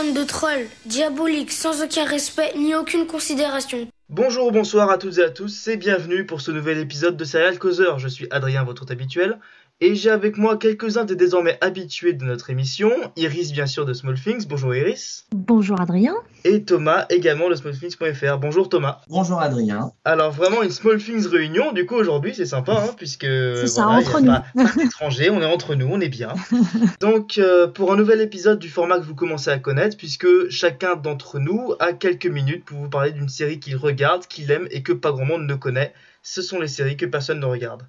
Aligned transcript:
De 0.00 0.24
trolls, 0.24 0.66
diaboliques, 0.86 1.52
sans 1.52 1.82
aucun 1.82 2.06
respect 2.06 2.54
ni 2.56 2.74
aucune 2.74 3.06
considération. 3.06 3.86
Bonjour 4.08 4.46
ou 4.46 4.50
bonsoir 4.50 4.88
à 4.88 4.96
toutes 4.96 5.18
et 5.18 5.22
à 5.22 5.28
tous 5.28 5.68
et 5.68 5.76
bienvenue 5.76 6.24
pour 6.24 6.40
ce 6.40 6.50
nouvel 6.50 6.78
épisode 6.78 7.18
de 7.18 7.24
Serial 7.24 7.58
Causeur. 7.58 7.98
Je 7.98 8.08
suis 8.08 8.26
Adrien, 8.30 8.64
votre 8.64 8.82
hôte 8.82 8.90
habituel, 8.90 9.38
et 9.80 9.94
j'ai 9.94 10.10
avec 10.10 10.36
moi 10.36 10.58
quelques-uns 10.58 11.04
des 11.04 11.16
désormais 11.16 11.56
habitués 11.62 12.12
de 12.12 12.24
notre 12.24 12.50
émission. 12.50 12.90
Iris, 13.16 13.52
bien 13.52 13.66
sûr, 13.66 13.86
de 13.86 13.94
Small 13.94 14.20
Things. 14.20 14.46
Bonjour 14.46 14.74
Iris. 14.74 15.24
Bonjour 15.32 15.80
Adrien. 15.80 16.14
Et 16.44 16.62
Thomas, 16.64 17.06
également 17.08 17.48
de 17.48 17.54
smallthings.fr. 17.54 18.38
Bonjour 18.38 18.68
Thomas. 18.68 19.00
Bonjour 19.08 19.40
Adrien. 19.40 19.92
Alors 20.04 20.32
vraiment 20.32 20.62
une 20.62 20.70
Small 20.70 20.98
Things 20.98 21.26
réunion, 21.26 21.72
du 21.72 21.86
coup 21.86 21.94
aujourd'hui 21.94 22.34
c'est 22.34 22.46
sympa, 22.46 22.72
hein, 22.72 22.94
puisque 22.96 23.26
c'est 23.26 23.66
ça, 23.66 23.88
entre 23.88 24.20
nous. 24.20 24.32
Pas, 24.32 24.44
pas 24.54 24.82
étranger, 24.82 25.30
on 25.30 25.40
est 25.40 25.46
entre 25.46 25.74
nous, 25.74 25.88
on 25.90 26.00
est 26.00 26.08
bien. 26.08 26.34
Donc 27.00 27.38
euh, 27.38 27.66
pour 27.66 27.92
un 27.92 27.96
nouvel 27.96 28.20
épisode 28.20 28.58
du 28.58 28.68
format 28.68 28.98
que 28.98 29.04
vous 29.04 29.14
commencez 29.14 29.50
à 29.50 29.58
connaître, 29.58 29.96
puisque 29.96 30.48
chacun 30.50 30.96
d'entre 30.96 31.38
nous 31.38 31.74
a 31.78 31.92
quelques 31.92 32.26
minutes 32.26 32.64
pour 32.64 32.78
vous 32.78 32.88
parler 32.88 33.12
d'une 33.12 33.28
série 33.28 33.60
qu'il 33.60 33.76
regarde, 33.76 34.26
qu'il 34.26 34.50
aime 34.50 34.68
et 34.70 34.82
que 34.82 34.92
pas 34.92 35.12
grand 35.12 35.24
monde 35.24 35.46
ne 35.46 35.54
connaît. 35.54 35.94
Ce 36.22 36.42
sont 36.42 36.58
les 36.58 36.68
séries 36.68 36.98
que 36.98 37.06
personne 37.06 37.40
ne 37.40 37.46
regarde. 37.46 37.82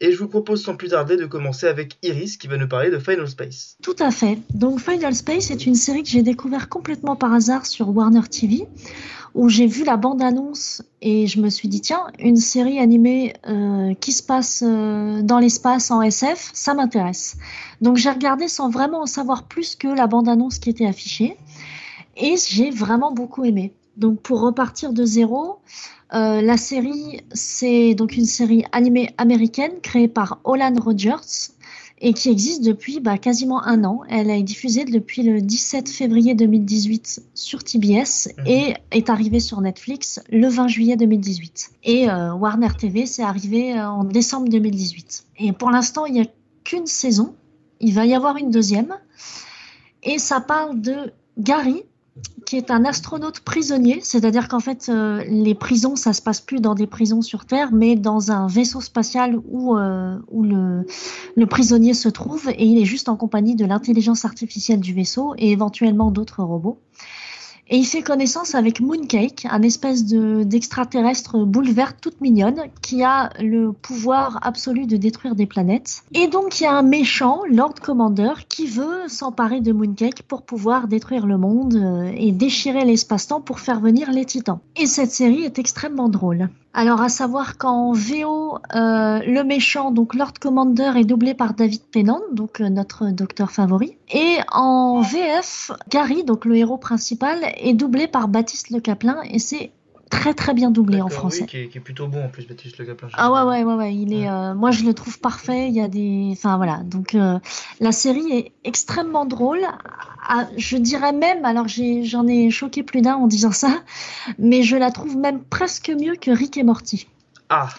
Et 0.00 0.12
je 0.12 0.18
vous 0.18 0.28
propose 0.28 0.62
sans 0.62 0.76
plus 0.76 0.90
tarder 0.90 1.16
de 1.16 1.26
commencer 1.26 1.66
avec 1.66 1.98
Iris 2.02 2.36
qui 2.36 2.46
va 2.46 2.56
nous 2.56 2.68
parler 2.68 2.90
de 2.90 2.98
Final 2.98 3.26
Space. 3.28 3.76
Tout 3.82 3.96
à 3.98 4.10
fait. 4.10 4.38
Donc 4.54 4.80
Final 4.80 5.14
Space 5.14 5.50
est 5.50 5.66
une 5.66 5.74
série 5.74 6.02
que 6.04 6.08
j'ai 6.08 6.22
découvert 6.22 6.68
complètement 6.68 7.16
par 7.16 7.32
hasard 7.32 7.66
sur 7.66 7.88
Warner 7.88 8.22
TV 8.30 8.68
où 9.34 9.48
j'ai 9.48 9.66
vu 9.66 9.84
la 9.84 9.96
bande-annonce 9.96 10.82
et 11.00 11.26
je 11.26 11.40
me 11.40 11.48
suis 11.48 11.68
dit 11.68 11.80
tiens, 11.80 12.06
une 12.18 12.36
série 12.36 12.78
animée 12.78 13.34
euh, 13.46 13.94
qui 13.94 14.12
se 14.12 14.22
passe 14.22 14.64
euh, 14.66 15.22
dans 15.22 15.38
l'espace 15.38 15.90
en 15.90 16.02
SF, 16.02 16.50
ça 16.54 16.74
m'intéresse. 16.74 17.36
Donc 17.80 17.96
j'ai 17.96 18.10
regardé 18.10 18.48
sans 18.48 18.70
vraiment 18.70 19.02
en 19.02 19.06
savoir 19.06 19.44
plus 19.44 19.76
que 19.76 19.88
la 19.88 20.06
bande-annonce 20.06 20.58
qui 20.58 20.70
était 20.70 20.86
affichée 20.86 21.36
et 22.16 22.34
j'ai 22.36 22.70
vraiment 22.70 23.12
beaucoup 23.12 23.44
aimé. 23.44 23.72
Donc 23.96 24.20
pour 24.22 24.40
repartir 24.40 24.92
de 24.92 25.04
zéro, 25.04 25.58
euh, 26.14 26.40
la 26.40 26.56
série, 26.56 27.20
c'est 27.32 27.94
donc 27.94 28.16
une 28.16 28.24
série 28.24 28.64
animée 28.72 29.10
américaine 29.18 29.72
créée 29.82 30.08
par 30.08 30.40
Olan 30.44 30.74
Rogers 30.80 31.52
et 32.00 32.12
qui 32.12 32.30
existe 32.30 32.64
depuis 32.64 33.00
bah, 33.00 33.18
quasiment 33.18 33.62
un 33.64 33.84
an. 33.84 34.02
Elle 34.08 34.30
est 34.30 34.42
diffusée 34.42 34.84
depuis 34.84 35.22
le 35.22 35.40
17 35.40 35.88
février 35.88 36.34
2018 36.34 37.22
sur 37.34 37.62
TBS 37.64 38.28
mmh. 38.38 38.46
et 38.46 38.74
est 38.90 39.10
arrivée 39.10 39.40
sur 39.40 39.60
Netflix 39.60 40.20
le 40.30 40.48
20 40.48 40.68
juillet 40.68 40.96
2018. 40.96 41.70
Et 41.84 42.08
euh, 42.08 42.32
Warner 42.34 42.68
TV, 42.78 43.04
c'est 43.06 43.22
arrivé 43.22 43.78
euh, 43.78 43.88
en 43.88 44.04
décembre 44.04 44.48
2018. 44.48 45.24
Et 45.38 45.52
pour 45.52 45.70
l'instant, 45.70 46.06
il 46.06 46.14
n'y 46.14 46.22
a 46.22 46.26
qu'une 46.64 46.86
saison. 46.86 47.34
Il 47.80 47.94
va 47.94 48.06
y 48.06 48.14
avoir 48.14 48.36
une 48.36 48.50
deuxième. 48.50 48.96
Et 50.02 50.18
ça 50.18 50.40
parle 50.40 50.80
de 50.80 51.12
Gary, 51.38 51.82
qui 52.46 52.56
est 52.56 52.70
un 52.70 52.84
astronaute 52.86 53.40
prisonnier, 53.40 54.00
c'est-à-dire 54.02 54.48
qu'en 54.48 54.60
fait, 54.60 54.88
euh, 54.88 55.22
les 55.28 55.54
prisons, 55.54 55.96
ça 55.96 56.14
se 56.14 56.22
passe 56.22 56.40
plus 56.40 56.60
dans 56.60 56.74
des 56.74 56.86
prisons 56.86 57.20
sur 57.20 57.44
Terre, 57.44 57.70
mais 57.72 57.94
dans 57.94 58.30
un 58.30 58.46
vaisseau 58.46 58.80
spatial 58.80 59.38
où, 59.48 59.76
euh, 59.76 60.18
où 60.30 60.42
le, 60.42 60.86
le, 61.36 61.46
prisonnier 61.46 61.92
se 61.92 62.08
trouve 62.08 62.48
et 62.48 62.64
il 62.64 62.80
est 62.80 62.86
juste 62.86 63.10
en 63.10 63.16
compagnie 63.16 63.54
de 63.54 63.66
l'intelligence 63.66 64.24
artificielle 64.24 64.80
du 64.80 64.94
vaisseau 64.94 65.34
et 65.36 65.50
éventuellement 65.50 66.10
d'autres 66.10 66.42
robots. 66.42 66.80
Et 67.70 67.76
il 67.76 67.84
fait 67.84 68.02
connaissance 68.02 68.54
avec 68.54 68.80
Mooncake, 68.80 69.46
un 69.50 69.62
espèce 69.62 70.06
de, 70.06 70.42
d'extraterrestre 70.42 71.44
boule 71.44 71.70
verte 71.70 71.96
toute 72.00 72.20
mignonne 72.20 72.62
qui 72.80 73.02
a 73.02 73.30
le 73.40 73.72
pouvoir 73.72 74.38
absolu 74.42 74.86
de 74.86 74.96
détruire 74.96 75.34
des 75.34 75.46
planètes. 75.46 76.02
Et 76.14 76.28
donc 76.28 76.60
il 76.60 76.64
y 76.64 76.66
a 76.66 76.72
un 76.72 76.82
méchant, 76.82 77.42
Lord 77.50 77.74
Commander, 77.82 78.32
qui 78.48 78.66
veut 78.66 79.06
s'emparer 79.08 79.60
de 79.60 79.72
Mooncake 79.72 80.22
pour 80.22 80.42
pouvoir 80.42 80.88
détruire 80.88 81.26
le 81.26 81.36
monde 81.36 81.74
euh, 81.76 82.10
et 82.16 82.32
déchirer 82.32 82.84
l'espace-temps 82.84 83.42
pour 83.42 83.60
faire 83.60 83.80
venir 83.80 84.10
les 84.12 84.24
titans. 84.24 84.60
Et 84.76 84.86
cette 84.86 85.10
série 85.10 85.42
est 85.42 85.58
extrêmement 85.58 86.08
drôle. 86.08 86.48
Alors, 86.74 87.00
à 87.00 87.08
savoir 87.08 87.56
qu'en 87.56 87.92
VO, 87.92 88.58
euh, 88.74 89.20
le 89.20 89.42
méchant, 89.42 89.90
donc 89.90 90.14
Lord 90.14 90.34
Commander, 90.40 90.92
est 90.96 91.04
doublé 91.04 91.34
par 91.34 91.54
David 91.54 91.80
Tennant, 91.90 92.20
donc 92.32 92.60
euh, 92.60 92.68
notre 92.68 93.10
docteur 93.10 93.50
favori. 93.50 93.96
Et 94.12 94.36
en 94.52 95.00
VF, 95.00 95.72
Gary, 95.88 96.24
donc 96.24 96.44
le 96.44 96.56
héros 96.56 96.76
principal, 96.76 97.38
est 97.56 97.74
doublé 97.74 98.06
par 98.06 98.28
Baptiste 98.28 98.70
Le 98.70 98.80
Caplin, 98.80 99.16
et 99.30 99.38
c'est 99.38 99.72
très 100.10 100.34
très 100.34 100.54
bien 100.54 100.70
doublé 100.70 101.00
en 101.00 101.08
français. 101.08 101.42
Oui, 101.42 101.46
qui, 101.46 101.56
est, 101.56 101.68
qui, 101.68 101.78
est, 101.78 101.80
plutôt 101.80 102.06
bon 102.06 102.24
en 102.24 102.28
plus, 102.28 102.46
Baptiste 102.46 102.78
Le 102.78 102.84
Caplin. 102.84 103.08
Ah 103.14 103.32
ouais, 103.32 103.42
ouais, 103.42 103.64
ouais, 103.64 103.74
ouais, 103.74 103.94
il 103.94 104.12
est, 104.12 104.28
euh, 104.28 104.54
moi 104.54 104.70
je 104.70 104.84
le 104.84 104.94
trouve 104.94 105.18
parfait. 105.20 105.68
Il 105.68 105.74
y 105.74 105.80
a 105.80 105.88
des, 105.88 106.28
enfin 106.32 106.58
voilà, 106.58 106.82
donc 106.84 107.16
la 107.80 107.92
série 107.92 108.30
est 108.30 108.52
extrêmement 108.64 109.24
drôle. 109.24 109.66
Ah, 110.30 110.46
je 110.58 110.76
dirais 110.76 111.14
même, 111.14 111.46
alors 111.46 111.68
j'en 111.68 112.28
ai, 112.28 112.44
ai, 112.44 112.50
choqué 112.50 112.82
plus 112.82 113.00
d'un 113.00 113.14
en 113.14 113.26
disant 113.26 113.50
ça, 113.50 113.82
mais 114.38 114.62
je 114.62 114.76
la 114.76 114.90
trouve 114.90 115.16
même 115.16 115.42
presque 115.42 115.88
mieux 115.88 116.16
que 116.16 116.30
Rick 116.30 116.58
et 116.58 116.62
Morty. 116.62 117.08
Ah. 117.48 117.70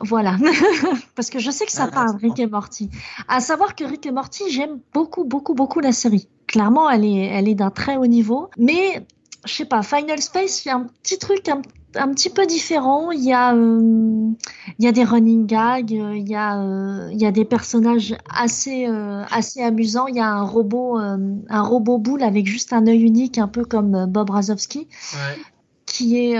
Voilà, 0.00 0.38
parce 1.14 1.28
que 1.28 1.38
je 1.38 1.50
sais 1.50 1.66
que 1.66 1.72
ça 1.72 1.88
ah, 1.90 1.94
parle 1.94 2.16
Rick 2.16 2.38
et 2.38 2.46
Morty. 2.46 2.90
À 3.28 3.40
savoir 3.40 3.76
que 3.76 3.84
Rick 3.84 4.06
et 4.06 4.12
Morty, 4.12 4.44
j'aime 4.50 4.80
beaucoup, 4.94 5.24
beaucoup, 5.24 5.52
beaucoup 5.52 5.80
la 5.80 5.92
série. 5.92 6.26
Clairement, 6.46 6.88
elle 6.88 7.04
est, 7.04 7.26
elle 7.26 7.48
est 7.48 7.54
d'un 7.54 7.70
très 7.70 7.96
haut 7.96 8.06
niveau, 8.06 8.48
mais 8.56 9.06
je 9.44 9.52
sais 9.52 9.66
pas, 9.66 9.82
Final 9.82 10.22
Space, 10.22 10.64
il 10.64 10.68
y 10.68 10.70
a 10.70 10.76
un 10.76 10.86
petit 11.02 11.18
truc 11.18 11.48
un, 11.50 11.60
un 11.96 12.08
petit 12.12 12.30
peu 12.30 12.46
différent. 12.46 13.10
Il 13.10 13.22
y 13.22 13.32
a, 13.32 13.54
euh, 13.54 14.30
il 14.78 14.84
y 14.84 14.88
a 14.88 14.92
des 14.92 15.04
running 15.04 15.46
gags, 15.46 15.90
il 15.90 16.28
y 16.28 16.34
a, 16.34 16.60
euh, 16.60 17.08
il 17.12 17.20
y 17.20 17.26
a 17.26 17.32
des 17.32 17.44
personnages 17.44 18.16
assez, 18.28 18.86
euh, 18.86 19.22
assez 19.30 19.62
amusants. 19.62 20.06
Il 20.06 20.16
y 20.16 20.20
a 20.20 20.28
un 20.28 20.42
robot, 20.42 20.96
un 20.96 21.62
robot 21.62 21.98
boule 21.98 22.22
avec 22.22 22.46
juste 22.46 22.72
un 22.72 22.86
œil 22.86 23.02
unique, 23.02 23.38
un 23.38 23.48
peu 23.48 23.64
comme 23.64 24.06
Bob 24.06 24.30
Razowski, 24.30 24.88
ouais. 25.14 25.42
qui 25.86 26.18
est 26.18 26.38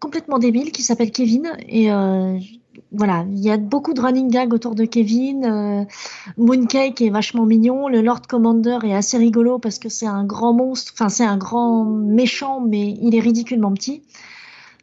complètement 0.00 0.38
débile, 0.38 0.72
qui 0.72 0.82
s'appelle 0.82 1.10
Kevin 1.10 1.52
et 1.68 1.90
voilà, 2.92 3.24
il 3.30 3.38
y 3.38 3.50
a 3.50 3.56
beaucoup 3.56 3.94
de 3.94 4.00
running 4.00 4.30
gags 4.30 4.52
autour 4.52 4.74
de 4.74 4.84
Kevin. 4.84 5.44
Euh, 5.44 5.84
Mooncake 6.36 7.00
est 7.00 7.10
vachement 7.10 7.46
mignon. 7.46 7.88
Le 7.88 8.02
Lord 8.02 8.22
Commander 8.28 8.78
est 8.84 8.94
assez 8.94 9.16
rigolo 9.16 9.58
parce 9.58 9.78
que 9.78 9.88
c'est 9.88 10.06
un 10.06 10.24
grand 10.24 10.52
monstre. 10.52 10.92
Enfin, 10.94 11.08
c'est 11.08 11.24
un 11.24 11.38
grand 11.38 11.84
méchant, 11.84 12.60
mais 12.60 12.94
il 13.00 13.14
est 13.14 13.20
ridiculement 13.20 13.72
petit. 13.72 14.02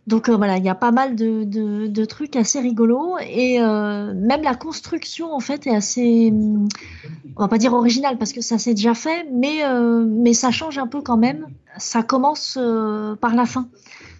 Donc 0.09 0.27
euh, 0.27 0.35
voilà, 0.35 0.57
il 0.57 0.65
y 0.65 0.69
a 0.69 0.75
pas 0.75 0.91
mal 0.91 1.15
de, 1.15 2.05
trucs 2.05 2.35
assez 2.35 2.59
rigolos 2.59 3.17
et 3.19 3.61
euh, 3.61 4.11
même 4.15 4.41
la 4.41 4.55
construction 4.55 5.31
en 5.31 5.39
fait 5.39 5.67
est 5.67 5.75
assez, 5.75 6.33
on 6.33 7.41
va 7.41 7.47
pas 7.47 7.59
dire 7.59 7.73
originale 7.73 8.17
parce 8.17 8.33
que 8.33 8.41
ça 8.41 8.57
s'est 8.57 8.73
déjà 8.73 8.95
fait, 8.95 9.27
mais 9.31 9.63
euh, 9.63 10.33
ça 10.33 10.49
change 10.49 10.79
un 10.79 10.87
peu 10.87 11.01
quand 11.01 11.17
même. 11.17 11.45
Ça 11.77 12.01
commence 12.01 12.57
par 13.21 13.35
la 13.35 13.45
fin. 13.45 13.67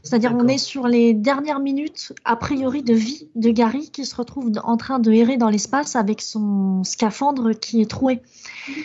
C'est-à-dire 0.04 0.34
on 0.36 0.48
est 0.48 0.58
sur 0.58 0.88
les 0.88 1.14
dernières 1.14 1.60
minutes, 1.60 2.14
a 2.26 2.36
priori, 2.36 2.84
de 2.84 2.94
vie 2.94 3.28
de 3.36 3.50
Gary 3.50 3.90
qui 3.92 4.06
se 4.06 4.16
retrouve 4.16 4.52
en 4.64 4.78
train 4.78 5.00
de 5.00 5.12
errer 5.12 5.38
dans 5.38 5.50
l'espace 5.50 5.96
avec 5.96 6.22
son 6.22 6.84
scaphandre 6.84 7.52
qui 7.52 7.82
est 7.82 7.90
troué. 7.90 8.22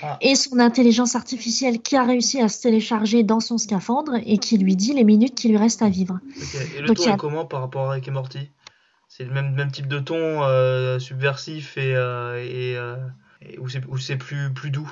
Ah. 0.03 0.19
Et 0.21 0.35
son 0.35 0.59
intelligence 0.59 1.15
artificielle 1.15 1.81
qui 1.81 1.97
a 1.97 2.05
réussi 2.05 2.41
à 2.41 2.49
se 2.49 2.63
télécharger 2.63 3.23
dans 3.23 3.41
son 3.41 3.59
scaphandre 3.59 4.15
et 4.27 4.39
qui 4.39 4.59
lui 4.59 4.77
dit 4.77 4.93
les 4.93 5.05
minutes 5.05 5.35
qui 5.35 5.49
lui 5.49 5.57
restent 5.57 5.83
à 5.83 5.89
vivre. 5.89 6.19
Okay. 6.37 6.79
Et 6.79 6.81
le 6.81 6.87
Donc, 6.89 6.97
ton 6.97 7.11
a... 7.11 7.15
est 7.15 7.17
comment 7.17 7.45
par 7.45 7.61
rapport 7.61 7.91
à 7.91 7.93
Rick 7.93 8.09
et 8.09 8.11
Morty? 8.11 8.51
C'est 9.09 9.25
le 9.25 9.31
même, 9.31 9.55
même 9.55 9.71
type 9.71 9.87
de 9.87 10.01
ton 10.01 10.43
euh, 10.43 10.99
subversif 10.99 11.77
et, 11.77 11.95
euh, 11.95 12.43
et, 12.43 12.77
euh, 12.77 12.97
et 13.43 13.59
où 13.59 13.99
c'est 13.99 14.17
plus, 14.17 14.53
plus 14.53 14.71
doux? 14.71 14.91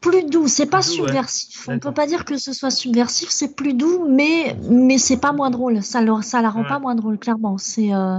Plus 0.00 0.24
doux. 0.24 0.48
C'est 0.48 0.66
pas 0.66 0.82
subversif. 0.82 1.68
Ouais. 1.68 1.74
On 1.74 1.78
peut 1.78 1.92
pas 1.92 2.06
dire 2.06 2.24
que 2.24 2.36
ce 2.36 2.52
soit 2.52 2.70
subversif. 2.70 3.28
C'est 3.30 3.54
plus 3.54 3.74
doux, 3.74 4.06
mais 4.08 4.56
mais 4.68 4.98
c'est 4.98 5.16
pas 5.16 5.32
moins 5.32 5.50
drôle. 5.50 5.82
Ça 5.82 6.00
le, 6.00 6.22
ça 6.22 6.42
la 6.42 6.50
rend 6.50 6.62
ouais. 6.62 6.68
pas 6.68 6.78
moins 6.78 6.94
drôle, 6.94 7.18
clairement. 7.18 7.58
C'est 7.58 7.94
euh... 7.94 8.18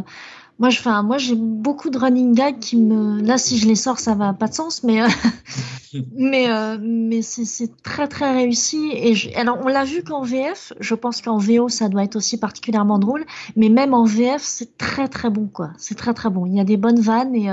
moi, 0.60 0.70
je, 0.70 0.80
enfin, 0.80 1.04
moi, 1.04 1.18
j'ai 1.18 1.36
beaucoup 1.36 1.90
de 1.90 1.98
running 1.98 2.34
gags 2.34 2.60
qui 2.60 2.78
me. 2.78 3.22
Là, 3.22 3.38
si 3.38 3.58
je 3.58 3.68
les 3.68 3.76
sors, 3.76 4.00
ça 4.00 4.16
va 4.16 4.34
pas 4.34 4.48
de 4.48 4.54
sens, 4.54 4.84
mais 4.84 5.02
euh... 5.02 5.08
mais 6.16 6.50
euh... 6.50 6.78
mais 6.82 7.22
c'est 7.22 7.82
très 7.84 8.08
très 8.08 8.32
réussi. 8.32 8.92
Et 8.94 9.16
je... 9.16 9.30
alors, 9.36 9.60
on 9.64 9.68
l'a 9.68 9.84
vu 9.84 10.04
qu'en 10.04 10.24
VF. 10.24 10.74
Je 10.80 10.96
pense 10.96 11.22
qu'en 11.22 11.38
VO, 11.38 11.70
ça 11.70 11.90
doit 11.90 12.04
être 12.04 12.16
aussi 12.16 12.38
particulièrement 12.40 13.00
drôle. 13.00 13.26
Mais 13.56 13.70
même 13.70 13.94
en 13.94 14.04
VF, 14.04 14.42
c'est 14.42 14.78
très 14.78 15.08
très 15.08 15.30
bon, 15.30 15.48
quoi. 15.48 15.72
C'est 15.78 15.96
très 15.96 16.14
très 16.14 16.30
bon. 16.30 16.46
Il 16.46 16.56
y 16.56 16.60
a 16.60 16.66
des 16.66 16.78
bonnes 16.78 17.00
vannes 17.00 17.36
et 17.36 17.50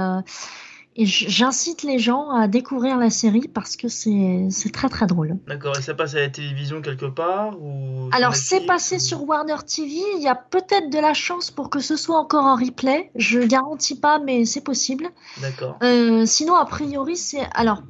et 0.97 1.07
j'incite 1.07 1.83
les 1.83 1.99
gens 1.99 2.31
à 2.31 2.47
découvrir 2.47 2.99
la 2.99 3.11
série 3.11 3.49
parce 3.49 3.77
que 3.77 3.89
c'est 3.89 4.49
très 4.73 4.89
très 4.89 5.07
drôle. 5.07 5.37
D'accord, 5.47 5.77
et 5.77 5.83
ça 5.83 5.95
passe 5.95 6.15
à 6.15 6.21
la 6.21 6.29
télévision 6.29 6.83
quelque 6.83 7.07
part 7.07 7.61
ou 7.61 8.09
Alors 8.13 8.37
c'est 8.37 8.65
passé 8.67 8.97
ou... 8.97 9.01
sur 9.01 9.29
Warner 9.29 9.57
TV, 9.67 9.93
il 10.17 10.23
y 10.23 10.29
a 10.29 10.35
peut-être 10.35 10.91
de 10.91 10.99
la 10.99 11.15
chance 11.15 11.51
pour 11.51 11.71
que 11.71 11.81
ce 11.81 11.97
soit 11.97 12.19
encore 12.19 12.45
en 12.45 12.57
replay, 12.57 13.11
je 13.17 13.41
garantis 13.41 13.99
pas 13.99 14.19
mais 14.19 14.45
c'est 14.45 14.63
possible. 14.63 15.09
D'accord. 15.41 15.79
Euh, 15.83 16.27
sinon 16.27 16.55
a 16.55 16.65
priori 16.65 17.17
c'est... 17.17 17.43
Alors 17.55 17.83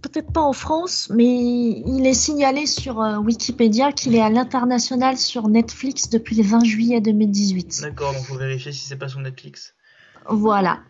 peut-être 0.00 0.32
pas 0.32 0.40
en 0.40 0.54
France, 0.54 1.10
mais 1.14 1.26
il 1.26 2.06
est 2.06 2.14
signalé 2.14 2.66
sur 2.66 3.02
euh, 3.02 3.18
Wikipédia 3.18 3.92
qu'il 3.92 4.14
est 4.14 4.20
à 4.22 4.30
l'international 4.30 5.18
sur 5.18 5.48
Netflix 5.48 6.08
depuis 6.08 6.36
le 6.36 6.42
20 6.42 6.64
juillet 6.64 7.00
2018. 7.02 7.82
D'accord, 7.82 8.14
donc 8.14 8.24
faut 8.24 8.38
vérifier 8.38 8.72
si 8.72 8.86
c'est 8.86 8.96
pas 8.96 9.08
sur 9.08 9.20
Netflix. 9.20 9.74
Voilà. 10.28 10.80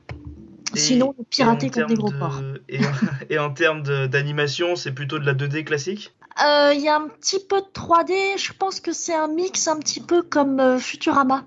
Et, 0.75 0.79
Sinon, 0.79 1.15
pirater 1.31 1.71
comme 1.71 1.87
des 1.87 1.95
gros 1.95 2.11
de, 2.11 2.19
porcs. 2.19 2.43
Et, 2.69 2.81
et, 3.31 3.39
en 3.39 3.51
termes 3.53 3.83
d'animation, 4.09 4.77
c'est 4.77 4.93
plutôt 4.93 5.19
de 5.19 5.27
la 5.27 5.35
2D 5.35 5.65
classique? 5.65 6.13
Euh, 6.45 6.73
Il 6.75 6.81
y 6.81 6.89
a 6.89 6.97
un 6.97 7.09
petit 7.09 7.41
peu 7.41 7.61
de 7.61 7.67
3D. 7.73 8.15
Je 8.37 8.53
pense 8.53 8.81
que 8.81 8.93
c'est 8.93 9.15
un 9.15 9.29
mix 9.29 9.69
un 9.69 9.79
petit 9.79 10.01
peu 10.01 10.23
comme 10.23 10.61
euh, 10.61 10.79
Futurama. 10.79 11.45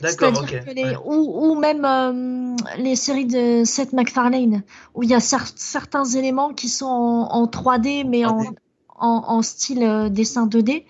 D'accord, 0.00 0.34
C'est-à-dire 0.34 0.60
ok. 0.60 0.64
que 0.66 0.70
les- 0.74 0.84
ouais. 0.84 0.96
ou, 1.04 1.52
ou 1.52 1.58
même 1.58 1.84
euh, 1.84 2.56
les 2.78 2.96
séries 2.96 3.26
de 3.26 3.64
Seth 3.64 3.92
MacFarlane, 3.92 4.62
où 4.94 5.02
il 5.02 5.10
y 5.10 5.14
a 5.14 5.18
cer- 5.18 5.52
certains 5.56 6.04
éléments 6.04 6.52
qui 6.52 6.68
sont 6.68 6.86
en, 6.86 7.28
en 7.32 7.46
3D, 7.46 8.04
mais 8.08 8.24
en, 8.24 8.36
3D. 8.38 8.56
En, 8.98 9.24
en 9.26 9.42
style 9.42 9.82
euh, 9.82 10.08
dessin 10.08 10.46
2D. 10.46 10.84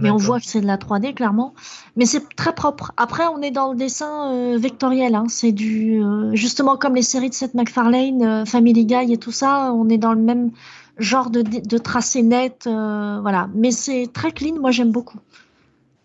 Mais 0.00 0.10
on 0.10 0.16
voit 0.16 0.40
que 0.40 0.46
c'est 0.46 0.60
de 0.60 0.66
la 0.66 0.76
3D, 0.76 1.14
clairement. 1.14 1.54
Mais 1.96 2.06
c'est 2.06 2.22
très 2.36 2.54
propre. 2.54 2.92
Après, 2.96 3.24
on 3.26 3.40
est 3.42 3.50
dans 3.50 3.72
le 3.72 3.76
dessin 3.78 4.32
euh, 4.32 4.58
vectoriel. 4.58 5.14
Hein. 5.14 5.26
C'est 5.28 5.52
du. 5.52 6.02
euh, 6.02 6.34
justement, 6.34 6.76
comme 6.76 6.94
les 6.94 7.02
séries 7.02 7.30
de 7.30 7.34
Seth 7.34 7.54
MacFarlane, 7.54 8.22
euh, 8.22 8.44
Family 8.44 8.84
Guy 8.86 9.12
et 9.12 9.18
tout 9.18 9.32
ça, 9.32 9.72
on 9.72 9.88
est 9.88 9.98
dans 9.98 10.12
le 10.12 10.20
même 10.20 10.50
genre 10.98 11.30
de, 11.30 11.42
de 11.42 11.78
tracé 11.78 12.22
net. 12.22 12.64
euh, 12.66 13.18
voilà. 13.22 13.48
Mais 13.54 13.70
c'est 13.70 14.08
très 14.12 14.32
clean. 14.32 14.56
Moi, 14.60 14.70
j'aime 14.70 14.90
beaucoup. 14.92 15.18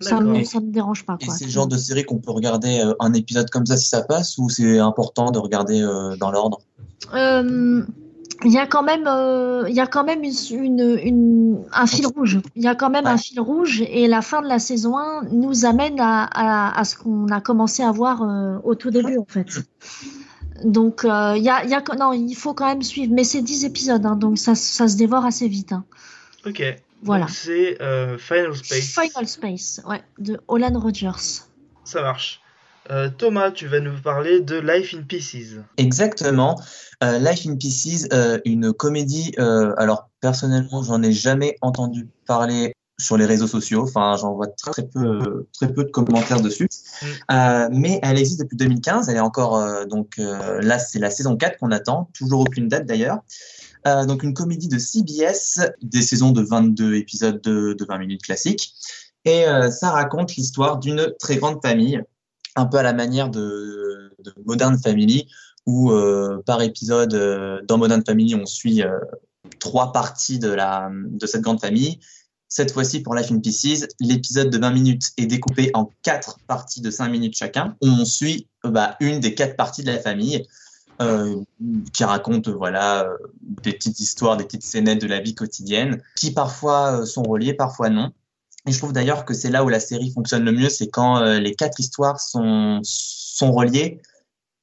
Ça 0.01 0.21
me, 0.21 0.45
ça 0.45 0.61
me 0.61 0.71
dérange 0.71 1.05
pas. 1.05 1.17
Et 1.19 1.25
c'est 1.29 1.43
le 1.43 1.51
genre 1.51 1.67
de 1.67 1.75
série 1.75 2.05
qu'on 2.05 2.19
peut 2.19 2.31
regarder 2.31 2.79
euh, 2.79 2.93
un 3.01 3.11
épisode 3.13 3.49
comme 3.49 3.65
ça 3.65 3.75
si 3.75 3.89
ça 3.89 4.01
passe 4.01 4.37
ou 4.37 4.47
c'est 4.49 4.79
important 4.79 5.29
de 5.31 5.39
regarder 5.39 5.81
euh, 5.81 6.15
dans 6.15 6.31
l'ordre? 6.31 6.61
Euh, 7.13 7.83
Il 8.45 8.51
y 8.53 8.57
a 8.57 8.67
quand 8.67 8.83
même, 8.83 9.05
euh, 9.05 9.65
il 9.67 9.75
y 9.75 9.81
a 9.81 9.87
quand 9.87 10.05
même 10.05 10.23
une, 10.23 10.33
une, 10.63 10.99
une- 11.03 11.63
un 11.73 11.85
fil 11.85 12.07
rouge. 12.07 12.39
Il 12.55 12.63
y 12.63 12.67
a 12.67 12.75
quand 12.75 12.89
même 12.89 13.03
Ouais. 13.05 13.11
un 13.11 13.17
fil 13.17 13.39
rouge 13.41 13.81
et 13.81 14.07
la 14.07 14.21
fin 14.21 14.41
de 14.41 14.47
la 14.47 14.59
saison 14.59 14.97
1 14.97 15.23
nous 15.31 15.65
amène 15.65 15.99
à, 15.99 16.23
à, 16.23 16.79
à 16.79 16.83
ce 16.85 16.95
qu'on 16.97 17.27
a 17.27 17.41
commencé 17.41 17.83
à 17.83 17.91
voir 17.91 18.23
euh, 18.23 18.57
au 18.63 18.75
tout 18.75 18.91
début 18.91 19.17
en 19.17 19.25
fait. 19.27 19.47
Donc 20.63 21.03
euh, 21.05 21.33
il 21.37 21.43
y 21.43 21.49
a, 21.49 21.63
il 21.63 21.69
y 21.69 21.73
a, 21.73 21.83
non, 21.97 22.13
il 22.13 22.33
faut 22.35 22.53
quand 22.53 22.65
même 22.67 22.81
suivre, 22.81 23.13
mais 23.13 23.23
c'est 23.23 23.41
10 23.41 23.65
épisodes, 23.65 24.05
hein, 24.05 24.15
donc 24.15 24.37
ça, 24.37 24.55
ça 24.55 24.87
se 24.87 24.95
dévore 24.97 25.25
assez 25.25 25.47
vite. 25.47 25.71
hein. 25.73 25.83
Ok. 26.45 26.63
Voilà. 27.01 27.27
C'est 27.29 27.77
Final 28.17 28.55
Space. 28.55 28.97
Final 28.99 29.27
Space, 29.27 29.81
ouais, 29.87 30.01
de 30.17 30.39
Olan 30.47 30.77
Rogers. 30.77 31.43
Ça 31.85 32.01
marche. 32.01 32.41
Euh, 32.91 33.09
Thomas, 33.09 33.51
tu 33.51 33.67
vas 33.67 33.79
nous 33.79 33.99
parler 34.01 34.41
de 34.41 34.59
Life 34.59 34.95
in 34.97 35.03
Pieces. 35.03 35.57
Exactement. 35.77 36.59
Euh, 37.03 37.19
Life 37.19 37.45
in 37.47 37.55
Pieces, 37.55 38.07
euh, 38.13 38.39
une 38.45 38.73
comédie. 38.73 39.33
alors 39.37 40.09
personnellement, 40.21 40.83
j'en 40.83 41.01
ai 41.03 41.11
jamais 41.11 41.55
entendu 41.61 42.07
parler 42.25 42.73
sur 42.99 43.17
les 43.17 43.25
réseaux 43.25 43.47
sociaux. 43.47 43.83
Enfin, 43.83 44.15
j'en 44.19 44.33
vois 44.33 44.47
très, 44.47 44.71
très 44.71 44.87
peu, 44.87 45.47
très 45.53 45.73
peu 45.73 45.83
de 45.83 45.89
commentaires 45.89 46.41
dessus. 46.41 46.67
Mm. 47.01 47.05
Euh, 47.31 47.69
mais 47.71 47.99
elle 48.03 48.19
existe 48.19 48.41
depuis 48.41 48.57
2015. 48.57 49.09
Elle 49.09 49.17
est 49.17 49.21
encore 49.21 49.57
euh, 49.57 49.85
donc 49.85 50.19
euh, 50.19 50.61
là, 50.61 50.77
c'est 50.77 50.99
la 50.99 51.09
saison 51.09 51.35
4 51.35 51.57
qu'on 51.57 51.71
attend. 51.71 52.09
Toujours 52.13 52.41
aucune 52.41 52.67
date 52.67 52.85
d'ailleurs. 52.85 53.19
Donc 53.85 54.23
une 54.23 54.33
comédie 54.35 54.67
de 54.67 54.77
CBS, 54.77 55.61
des 55.81 56.01
saisons 56.01 56.31
de 56.31 56.43
22 56.43 56.95
épisodes 56.95 57.41
de, 57.41 57.73
de 57.73 57.85
20 57.85 57.97
minutes 57.97 58.21
classiques. 58.21 58.75
Et 59.25 59.45
ça 59.71 59.91
raconte 59.91 60.35
l'histoire 60.35 60.77
d'une 60.77 61.13
très 61.17 61.37
grande 61.37 61.59
famille, 61.63 62.03
un 62.55 62.65
peu 62.65 62.77
à 62.77 62.83
la 62.83 62.93
manière 62.93 63.29
de, 63.29 64.11
de 64.23 64.33
Modern 64.45 64.77
Family, 64.77 65.27
où 65.65 65.91
euh, 65.91 66.41
par 66.45 66.61
épisode 66.61 67.13
euh, 67.13 67.61
dans 67.67 67.77
Modern 67.77 68.03
Family, 68.05 68.35
on 68.35 68.45
suit 68.45 68.83
euh, 68.83 68.99
trois 69.59 69.91
parties 69.91 70.39
de, 70.39 70.49
la, 70.49 70.89
de 70.93 71.25
cette 71.27 71.41
grande 71.41 71.61
famille. 71.61 71.99
Cette 72.47 72.71
fois-ci, 72.71 73.01
pour 73.01 73.13
Life 73.13 73.31
in 73.31 73.39
Pieces, 73.39 73.87
l'épisode 73.99 74.49
de 74.49 74.57
20 74.57 74.71
minutes 74.71 75.11
est 75.17 75.27
découpé 75.27 75.69
en 75.75 75.91
quatre 76.01 76.39
parties 76.47 76.81
de 76.81 76.89
5 76.89 77.07
minutes 77.09 77.37
chacun, 77.37 77.75
on 77.81 78.03
suit 78.05 78.47
euh, 78.65 78.71
bah, 78.71 78.95
une 78.99 79.19
des 79.19 79.35
quatre 79.35 79.55
parties 79.55 79.83
de 79.83 79.91
la 79.91 79.99
famille. 79.99 80.45
Euh, 81.01 81.41
qui 81.93 82.03
raconte 82.03 82.49
voilà 82.49 83.05
euh, 83.05 83.15
des 83.41 83.71
petites 83.71 84.01
histoires, 84.01 84.35
des 84.35 84.43
petites 84.43 84.63
scénettes 84.63 84.99
de 84.99 85.07
la 85.07 85.21
vie 85.21 85.33
quotidienne, 85.33 86.01
qui 86.17 86.31
parfois 86.31 87.05
sont 87.05 87.23
reliées, 87.23 87.53
parfois 87.53 87.89
non. 87.89 88.11
Et 88.67 88.71
je 88.71 88.77
trouve 88.77 88.93
d'ailleurs 88.93 89.25
que 89.25 89.33
c'est 89.33 89.49
là 89.49 89.63
où 89.63 89.69
la 89.69 89.79
série 89.79 90.11
fonctionne 90.11 90.43
le 90.43 90.51
mieux, 90.51 90.69
c'est 90.69 90.87
quand 90.87 91.17
euh, 91.17 91.39
les 91.39 91.55
quatre 91.55 91.79
histoires 91.79 92.19
sont 92.19 92.81
sont 92.83 93.51
reliées 93.51 94.01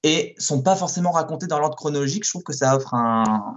et 0.03 0.35
sont 0.39 0.63
pas 0.63 0.77
forcément 0.77 1.11
racontées 1.11 1.47
dans 1.47 1.59
l'ordre 1.59 1.77
chronologique. 1.77 2.25
Je 2.25 2.31
trouve 2.31 2.43
que 2.43 2.53
ça 2.53 2.77
offre 2.77 2.95
un 2.95 3.57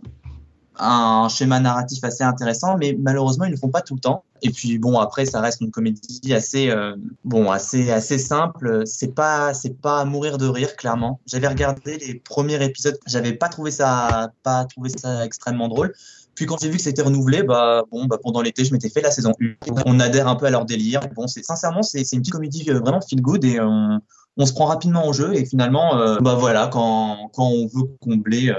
un 0.80 1.28
schéma 1.28 1.60
narratif 1.60 2.04
assez 2.04 2.24
intéressant, 2.24 2.78
mais 2.78 2.96
malheureusement 2.98 3.44
ils 3.46 3.50
ne 3.50 3.56
le 3.56 3.60
font 3.60 3.70
pas 3.70 3.82
tout 3.82 3.96
le 3.96 4.00
temps. 4.00 4.24
Et 4.42 4.50
puis 4.50 4.78
bon 4.78 4.98
après 4.98 5.26
ça 5.26 5.42
reste 5.42 5.60
une 5.60 5.72
comédie 5.72 6.34
assez 6.34 6.70
euh, 6.70 6.96
bon 7.26 7.52
assez 7.52 7.92
assez 7.92 8.18
simple. 8.18 8.84
C'est 8.86 9.14
pas 9.14 9.54
c'est 9.54 9.80
pas 9.82 10.00
à 10.00 10.06
mourir 10.06 10.38
de 10.38 10.48
rire 10.48 10.76
clairement. 10.78 11.20
J'avais 11.28 11.48
regardé 11.48 11.98
les 11.98 12.16
premiers 12.16 12.64
épisodes, 12.64 12.98
j'avais 13.06 13.34
pas 13.34 13.50
trouvé 13.50 13.72
ça 13.72 14.32
pas 14.44 14.64
trouvé 14.66 14.90
ça 14.90 15.26
extrêmement 15.26 15.68
drôle. 15.68 15.94
Puis 16.40 16.46
quand 16.46 16.56
j'ai 16.62 16.70
vu 16.70 16.78
que 16.78 16.84
c'était 16.84 17.02
renouvelé, 17.02 17.44
bah 17.44 17.84
bon, 17.92 18.06
bah 18.06 18.18
pendant 18.24 18.42
l'été, 18.42 18.64
je 18.64 18.72
m'étais 18.72 18.88
fait 18.88 19.02
la 19.02 19.12
saison 19.12 19.34
1. 19.42 19.74
On 19.86 20.00
adhère 20.00 20.30
un 20.30 20.38
peu 20.38 20.46
à 20.46 20.50
leur 20.50 20.64
délire. 20.64 21.02
Bon, 21.14 21.28
c'est 21.28 21.44
sincèrement, 21.44 21.84
c'est 21.84 22.00
une 22.14 22.22
petite 22.22 22.32
comédie 22.32 22.64
euh, 22.70 22.80
vraiment 22.80 23.02
feel 23.02 23.22
good 23.22 23.44
et 23.44 23.60
on, 23.60 24.00
on 24.38 24.46
se 24.46 24.54
prend 24.54 24.64
rapidement 24.64 25.06
au 25.06 25.12
jeu 25.12 25.36
et 25.36 25.46
finalement, 25.46 25.98
euh, 25.98 26.18
bah 26.22 26.36
voilà, 26.36 26.70
quand 26.72 27.30
quand 27.34 27.46
on 27.46 27.68
veut 27.68 27.90
combler 28.00 28.52
euh, 28.52 28.56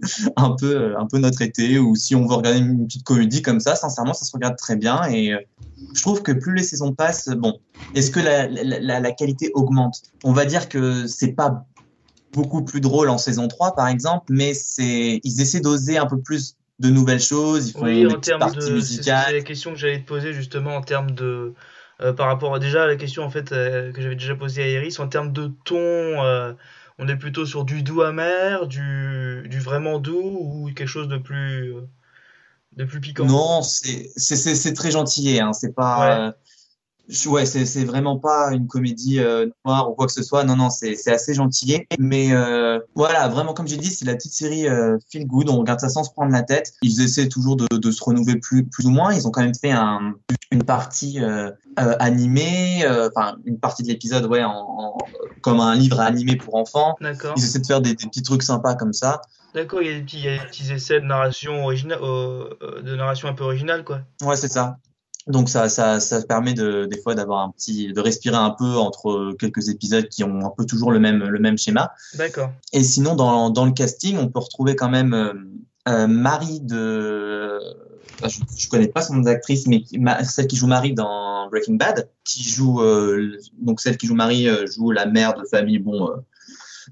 un 0.36 0.56
peu 0.58 0.96
un 0.96 1.06
peu 1.06 1.18
notre 1.18 1.42
été 1.42 1.78
ou 1.78 1.94
si 1.94 2.14
on 2.14 2.26
veut 2.26 2.36
regarder 2.36 2.60
une 2.60 2.86
petite 2.86 3.04
comédie 3.04 3.42
comme 3.42 3.60
ça, 3.60 3.74
sincèrement, 3.74 4.14
ça 4.14 4.24
se 4.24 4.32
regarde 4.32 4.56
très 4.56 4.76
bien 4.76 5.02
et 5.10 5.34
je 5.94 6.00
trouve 6.00 6.22
que 6.22 6.32
plus 6.32 6.54
les 6.54 6.62
saisons 6.62 6.94
passent, 6.94 7.28
bon, 7.28 7.58
est-ce 7.94 8.10
que 8.10 8.20
la, 8.20 8.48
la, 8.48 8.80
la, 8.80 8.98
la 8.98 9.12
qualité 9.12 9.50
augmente? 9.52 10.00
On 10.24 10.32
va 10.32 10.46
dire 10.46 10.70
que 10.70 11.06
c'est 11.06 11.32
pas 11.32 11.66
beaucoup 12.32 12.62
plus 12.62 12.80
drôle 12.80 13.10
en 13.10 13.18
saison 13.18 13.46
3 13.46 13.74
par 13.74 13.88
exemple, 13.88 14.24
mais 14.30 14.54
c'est 14.54 15.20
ils 15.22 15.40
essaient 15.42 15.60
d'oser 15.60 15.98
un 15.98 16.06
peu 16.06 16.18
plus 16.18 16.56
de 16.80 16.90
nouvelles 16.90 17.20
choses, 17.22 17.68
ils 17.68 17.74
font 17.74 17.86
Oui, 17.86 18.04
des 18.06 18.06
en 18.06 18.20
termes 18.20 18.50
parties 18.50 18.50
de. 18.50 18.72
Musicales. 18.72 19.24
c'est 19.24 19.32
la 19.32 19.42
question 19.42 19.72
que 19.72 19.78
j'allais 19.78 20.00
te 20.00 20.06
poser 20.06 20.32
justement 20.32 20.74
en 20.76 20.82
termes 20.82 21.12
de. 21.12 21.54
euh, 22.00 22.12
par 22.12 22.26
rapport 22.26 22.54
à 22.54 22.58
déjà 22.58 22.82
à 22.84 22.86
la 22.86 22.96
question 22.96 23.22
en 23.22 23.30
fait 23.30 23.52
euh, 23.52 23.92
que 23.92 24.00
j'avais 24.02 24.16
déjà 24.16 24.34
posée 24.34 24.62
à 24.64 24.68
Iris, 24.68 24.98
en 24.98 25.08
termes 25.08 25.32
de 25.32 25.48
ton, 25.64 25.76
euh, 25.78 26.52
on 26.98 27.06
est 27.08 27.16
plutôt 27.16 27.46
sur 27.46 27.64
du 27.64 27.82
doux 27.82 28.02
amer, 28.02 28.66
du, 28.66 29.46
du 29.48 29.60
vraiment 29.60 29.98
doux 30.00 30.20
ou 30.20 30.72
quelque 30.74 30.88
chose 30.88 31.06
de 31.08 31.18
plus, 31.18 31.74
euh, 31.76 31.82
de 32.76 32.84
plus 32.84 33.00
piquant? 33.00 33.28
Non, 33.28 33.62
c'est 33.62 34.10
c'est 34.16 34.36
c'est 34.36 34.54
c'est 34.54 34.72
très 34.72 34.90
gentillé, 34.90 35.40
hein. 35.40 35.52
C'est 35.52 35.74
pas, 35.74 36.28
euh, 36.28 36.32
je- 36.44 36.49
ouais, 37.26 37.46
c'est 37.46 37.64
c'est 37.66 37.84
vraiment 37.84 38.18
pas 38.18 38.50
une 38.52 38.66
comédie 38.66 39.18
euh, 39.20 39.46
noire 39.64 39.90
ou 39.90 39.94
quoi 39.94 40.06
que 40.06 40.12
ce 40.12 40.22
soit. 40.22 40.44
Non, 40.44 40.56
non, 40.56 40.70
c'est 40.70 40.94
c'est 40.94 41.12
assez 41.12 41.34
gentillé. 41.34 41.86
Mais 41.98 42.32
euh, 42.32 42.78
voilà, 42.94 43.28
vraiment 43.28 43.52
comme 43.54 43.66
j'ai 43.68 43.76
dit, 43.76 43.88
c'est 43.90 44.04
la 44.04 44.14
petite 44.14 44.32
série 44.32 44.68
euh, 44.68 44.98
feel 45.10 45.26
good. 45.26 45.48
On 45.48 45.58
regarde 45.58 45.80
ça 45.80 45.88
sans 45.88 46.04
se 46.04 46.10
prendre 46.12 46.32
la 46.32 46.42
tête. 46.42 46.72
Ils 46.82 47.00
essaient 47.02 47.28
toujours 47.28 47.56
de 47.56 47.66
de 47.70 47.90
se 47.90 48.02
renouveler 48.02 48.36
plus 48.38 48.64
plus 48.64 48.86
ou 48.86 48.90
moins. 48.90 49.12
Ils 49.12 49.26
ont 49.26 49.30
quand 49.30 49.42
même 49.42 49.54
fait 49.54 49.72
un 49.72 50.14
une 50.52 50.64
partie 50.64 51.20
euh, 51.22 51.50
euh, 51.78 51.94
animée, 52.00 52.84
euh, 52.84 53.08
enfin 53.14 53.36
une 53.44 53.58
partie 53.58 53.82
de 53.82 53.88
l'épisode, 53.88 54.26
ouais, 54.26 54.42
en, 54.42 54.50
en- 54.52 54.98
comme 55.42 55.60
un 55.60 55.74
livre 55.74 56.00
animé 56.00 56.36
pour 56.36 56.56
enfants. 56.56 56.96
D'accord. 57.00 57.34
Ils 57.36 57.44
essaient 57.44 57.60
de 57.60 57.66
faire 57.66 57.80
des, 57.80 57.94
des 57.94 58.06
petits 58.06 58.22
trucs 58.22 58.42
sympas 58.42 58.74
comme 58.74 58.92
ça. 58.92 59.20
D'accord, 59.54 59.82
il 59.82 59.90
y 59.90 59.94
a 59.94 59.98
des 59.98 60.02
petits, 60.04 60.18
il 60.18 60.24
y 60.24 60.28
a 60.28 60.38
des 60.38 60.44
petits 60.46 60.70
essais 60.72 61.00
de 61.00 61.06
narration 61.06 61.64
originale, 61.64 61.98
euh, 62.02 62.48
de 62.82 62.94
narration 62.94 63.28
un 63.28 63.32
peu 63.32 63.44
originale 63.44 63.84
quoi. 63.84 64.00
Ouais, 64.22 64.36
c'est 64.36 64.48
ça. 64.48 64.76
Donc 65.26 65.48
ça, 65.48 65.68
ça, 65.68 66.00
ça 66.00 66.22
permet 66.22 66.54
de, 66.54 66.86
des 66.86 67.00
fois 67.00 67.14
d'avoir 67.14 67.40
un 67.40 67.50
petit, 67.50 67.92
de 67.92 68.00
respirer 68.00 68.36
un 68.36 68.50
peu 68.50 68.76
entre 68.76 69.34
quelques 69.38 69.68
épisodes 69.68 70.08
qui 70.08 70.24
ont 70.24 70.46
un 70.46 70.50
peu 70.56 70.64
toujours 70.64 70.92
le 70.92 70.98
même, 70.98 71.24
le 71.24 71.38
même 71.38 71.58
schéma. 71.58 71.92
D'accord. 72.14 72.50
Et 72.72 72.82
sinon, 72.82 73.14
dans, 73.14 73.50
dans 73.50 73.66
le 73.66 73.72
casting, 73.72 74.16
on 74.18 74.28
peut 74.28 74.40
retrouver 74.40 74.76
quand 74.76 74.88
même 74.88 75.12
euh, 75.12 75.34
euh, 75.88 76.06
Marie 76.06 76.60
de, 76.60 77.60
ah, 78.22 78.28
je, 78.28 78.40
je 78.56 78.68
connais 78.68 78.88
pas 78.88 79.02
son 79.02 79.14
nom 79.16 79.22
d'actrice, 79.22 79.66
mais 79.66 79.82
qui- 79.82 79.98
ma- 79.98 80.24
celle 80.24 80.46
qui 80.46 80.56
joue 80.56 80.66
Marie 80.66 80.94
dans 80.94 81.48
Breaking 81.50 81.74
Bad, 81.74 82.08
qui 82.24 82.42
joue, 82.42 82.80
euh, 82.80 83.36
donc 83.60 83.80
celle 83.80 83.96
qui 83.98 84.06
joue 84.06 84.14
Marie 84.14 84.48
euh, 84.48 84.66
joue 84.66 84.90
la 84.90 85.06
mère 85.06 85.34
de 85.34 85.44
famille, 85.44 85.78
bon, 85.78 86.08
euh, 86.10 86.16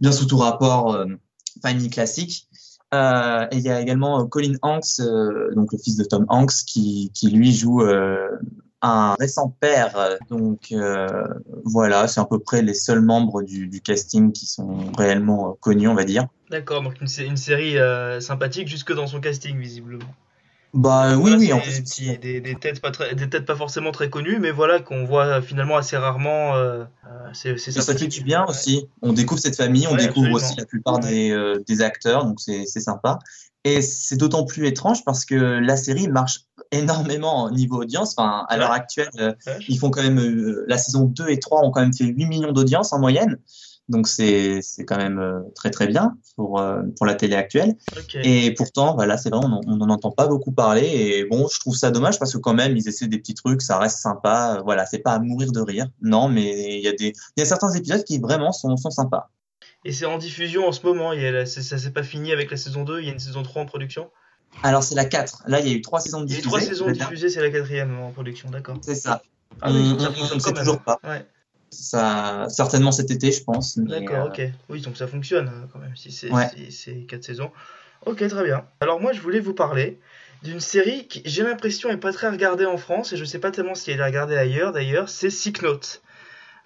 bien 0.01 0.13
sous 0.13 0.27
tout 0.27 0.39
rapport, 0.39 0.95
euh, 0.95 1.07
famille 1.63 1.91
classique. 1.91 2.48
Euh, 2.95 3.47
et 3.51 3.57
il 3.57 3.63
y 3.63 3.71
a 3.71 3.81
également 3.81 4.21
euh, 4.21 4.25
Colin 4.25 4.55
Hanks, 4.63 5.01
euh, 5.01 5.55
donc 5.55 5.73
le 5.73 5.79
fils 5.79 5.97
de 5.97 6.05
Tom 6.05 6.25
Hanks, 6.29 6.65
qui, 6.67 7.11
lui 7.23 7.53
joue 7.53 7.83
un 8.81 9.15
récent 9.19 9.55
père. 9.61 10.19
Donc 10.31 10.75
voilà, 11.65 12.09
c'est 12.09 12.21
à 12.21 12.25
peu 12.25 12.39
près 12.39 12.63
les 12.63 12.75
seuls 12.75 13.03
membres 13.03 13.43
du, 13.43 13.81
casting 13.83 14.33
qui 14.33 14.47
sont 14.47 14.93
réellement 14.97 15.57
connus, 15.61 15.89
on 15.89 15.95
va 15.95 16.05
dire. 16.05 16.27
D'accord, 16.51 16.83
donc 16.83 17.01
une, 17.01 17.09
sé- 17.09 17.27
une 17.27 17.37
série 17.37 17.77
sympathique 18.21 18.69
jusque 18.69 18.93
dans 18.93 19.07
son 19.07 19.21
casting 19.21 19.59
visiblement. 19.59 20.07
Bah 20.75 21.17
oui, 21.17 21.21
Voilà, 21.21 21.37
oui, 21.39 21.47
c'est 21.47 21.53
en 21.53 21.57
des, 21.57 21.63
plus. 21.63 21.81
petits- 21.83 22.19
des, 22.19 22.41
des 22.43 22.55
têtes 22.57 22.81
pas 22.83 22.91
très, 22.91 23.15
des 23.15 23.29
têtes 23.31 23.47
pas 23.47 23.57
forcément 23.57 23.91
très 23.91 24.11
connues, 24.11 24.39
mais 24.39 24.51
voilà 24.51 24.81
qu'on 24.81 25.05
voit 25.07 25.41
finalement 25.41 25.77
assez 25.79 25.97
rarement. 25.97 26.57
euh, 26.57 26.85
euh, 27.07 27.31
c'est 27.33 27.57
ça 27.59 27.73
fait 27.73 27.81
sympathique. 27.81 28.11
du 28.11 28.23
bien 28.23 28.43
Ouais. 28.45 28.51
aussi. 28.51 28.87
On 29.01 29.13
découvre 29.15 29.41
cette 29.41 29.57
famille, 29.57 29.87
on 29.87 29.93
Ouais, 29.93 29.97
découvre 29.97 30.27
absolument. 30.27 30.37
aussi 30.37 30.57
la 30.59 30.67
plupart 30.67 30.99
des, 31.01 31.31
euh, 31.31 31.63
des 31.67 31.81
acteurs, 31.81 32.27
donc 32.27 32.39
c'est 32.41 32.65
c'est 32.67 32.81
sympa. 32.81 33.19
Et 33.65 33.81
c'est 33.83 34.17
d'autant 34.17 34.45
plus 34.45 34.67
étrange 34.67 35.05
parce 35.05 35.25
que 35.25 35.35
la 35.35 35.77
série 35.77 36.07
marche 36.09 36.41
énormément 36.71 37.45
au 37.45 37.51
niveau 37.51 37.81
audience. 37.83 38.15
Enfin, 38.17 38.45
à 38.49 38.55
Ouais. 38.55 38.61
l'heure 38.61 38.71
actuelle, 38.73 39.09
euh, 39.19 39.33
ils 39.69 39.79
font 39.79 39.91
quand 39.91 40.03
même, 40.03 40.19
euh, 40.21 40.65
la 40.69 40.77
saison 40.79 41.05
2 41.05 41.29
et 41.31 41.39
3 41.39 41.63
ont 41.65 41.71
quand 41.71 41.81
même 41.81 41.95
fait 41.95 42.05
8 42.05 42.27
millions 42.27 42.53
d'audience 42.53 42.93
en 42.93 42.99
moyenne. 43.01 43.39
Donc 43.89 44.07
c'est 44.07 44.61
c'est 44.63 44.85
quand 44.85 44.99
même 44.99 45.19
euh, 45.19 45.41
très 45.55 45.71
très 45.71 45.87
bien 45.87 46.17
pour 46.37 46.61
euh, 46.61 46.83
pour 46.97 47.07
la 47.07 47.15
télé 47.15 47.37
actuelle. 47.37 47.75
Et 48.23 48.53
pourtant, 48.55 48.95
voilà, 48.95 49.17
c'est 49.17 49.31
vrai, 49.31 49.41
on 49.43 49.77
n'en 49.77 49.89
entend 49.89 50.11
pas 50.11 50.27
beaucoup 50.27 50.53
parler. 50.53 50.83
Et 50.87 51.25
bon, 51.25 51.49
je 51.49 51.59
trouve 51.59 51.75
ça 51.75 51.91
dommage 51.91 52.19
parce 52.19 52.33
que 52.33 52.39
quand 52.39 52.55
même, 52.55 52.77
ils 52.77 52.87
essaient 52.87 53.09
des 53.09 53.19
petits 53.19 53.35
trucs, 53.35 53.63
ça 53.63 53.79
reste 53.79 53.99
sympa. 53.99 54.61
Voilà, 54.65 54.85
c'est 54.87 54.99
pas 54.99 55.13
à 55.13 55.19
mourir 55.19 55.53
de 55.53 55.61
rire. 55.61 55.87
Non, 56.03 56.29
mais 56.29 56.77
il 56.79 56.83
y 56.85 56.89
a 56.89 56.93
des 56.93 57.15
il 57.37 57.41
y 57.41 57.43
a 57.43 57.47
certains 57.47 57.71
épisodes 57.73 58.05
qui 58.05 58.19
vraiment 58.19 58.53
sont 58.53 58.77
sont 58.77 58.91
sympas. 58.91 59.31
Et 59.85 59.93
c'est 59.93 60.07
en 60.07 60.19
diffusion 60.19 60.67
en 60.69 60.73
ce 60.73 60.85
moment. 60.87 61.13
Il 61.13 61.23
y 61.23 61.27
a 61.27 61.31
la- 61.33 61.47
c'est- 61.47 61.63
ça 61.63 61.79
s'est 61.79 61.93
pas 61.93 62.03
fini 62.03 62.33
avec 62.33 62.51
la 62.51 62.57
saison 62.57 62.85
2. 62.85 63.01
Il 63.01 63.07
y 63.07 63.11
a 63.11 63.13
une 63.13 63.19
saison 63.19 63.43
3 63.43 63.63
en 63.63 63.67
production. 63.67 64.11
Alors 64.63 64.83
c'est 64.83 64.95
la 64.95 65.05
4. 65.05 65.43
Là, 65.47 65.61
il 65.61 65.69
y 65.69 65.73
a 65.73 65.75
eu 65.75 65.81
trois 65.81 66.01
saisons 66.01 66.25
Il 66.25 66.31
y 66.31 66.35
a 66.35 66.39
eu 66.39 66.43
diffusées. 66.43 66.49
trois 66.49 66.61
saisons 66.61 66.85
je 66.85 66.91
veux 66.91 66.95
dire. 66.97 67.05
diffusées, 67.07 67.29
c'est 67.31 67.41
la 67.41 67.51
quatrième 67.51 67.99
en 67.99 68.11
production, 68.11 68.51
d'accord. 68.51 68.77
C'est 68.83 68.95
ça. 68.95 69.23
Ah 69.61 69.71
On- 69.71 70.35
ne 70.35 70.41
sait 70.41 70.53
toujours 70.53 70.81
pas. 70.81 70.99
Ouais. 71.05 71.25
Ça 71.71 72.47
certainement 72.49 72.93
cet 72.93 73.11
été, 73.11 73.31
je 73.31 73.45
pense. 73.45 73.79
D'accord, 73.79 74.27
euh, 74.27 74.29
ok. 74.29 74.43
Oui, 74.69 74.81
donc 74.81 74.97
ça 74.97 75.07
fonctionne 75.07 75.49
euh, 75.49 75.67
quand 75.73 75.79
même, 75.79 75.97
si 75.97 76.11
c'est 76.11 76.31
Ouais. 76.31 76.49
si 76.55 76.73
c'est 76.73 77.07
quatre 77.07 77.25
saisons. 77.25 77.51
Ok, 78.07 78.27
très 78.27 78.45
bien. 78.45 78.65
Alors 78.81 79.01
moi, 79.01 79.13
je 79.13 79.21
voulais 79.21 79.41
vous 79.41 79.55
parler 79.55 79.99
d'une 80.43 80.61
série 80.61 81.09
qui, 81.09 81.23
j'ai 81.25 81.43
l'impression, 81.43 81.91
est 81.91 81.97
pas 81.97 82.13
très 82.13 82.29
regardée 82.29 82.65
en 82.65 82.77
France, 82.77 83.13
et 83.13 83.17
je 83.17 83.25
sais 83.25 83.39
pas 83.41 83.51
tellement 83.51 83.75
si 83.75 83.91
elle 83.91 84.01
est 84.01 84.05
regardée 84.05 84.37
ailleurs, 84.37 84.73
d'ailleurs, 84.73 85.09
c'est 85.09 85.31
Sick 85.31 85.63
Note. 85.63 86.03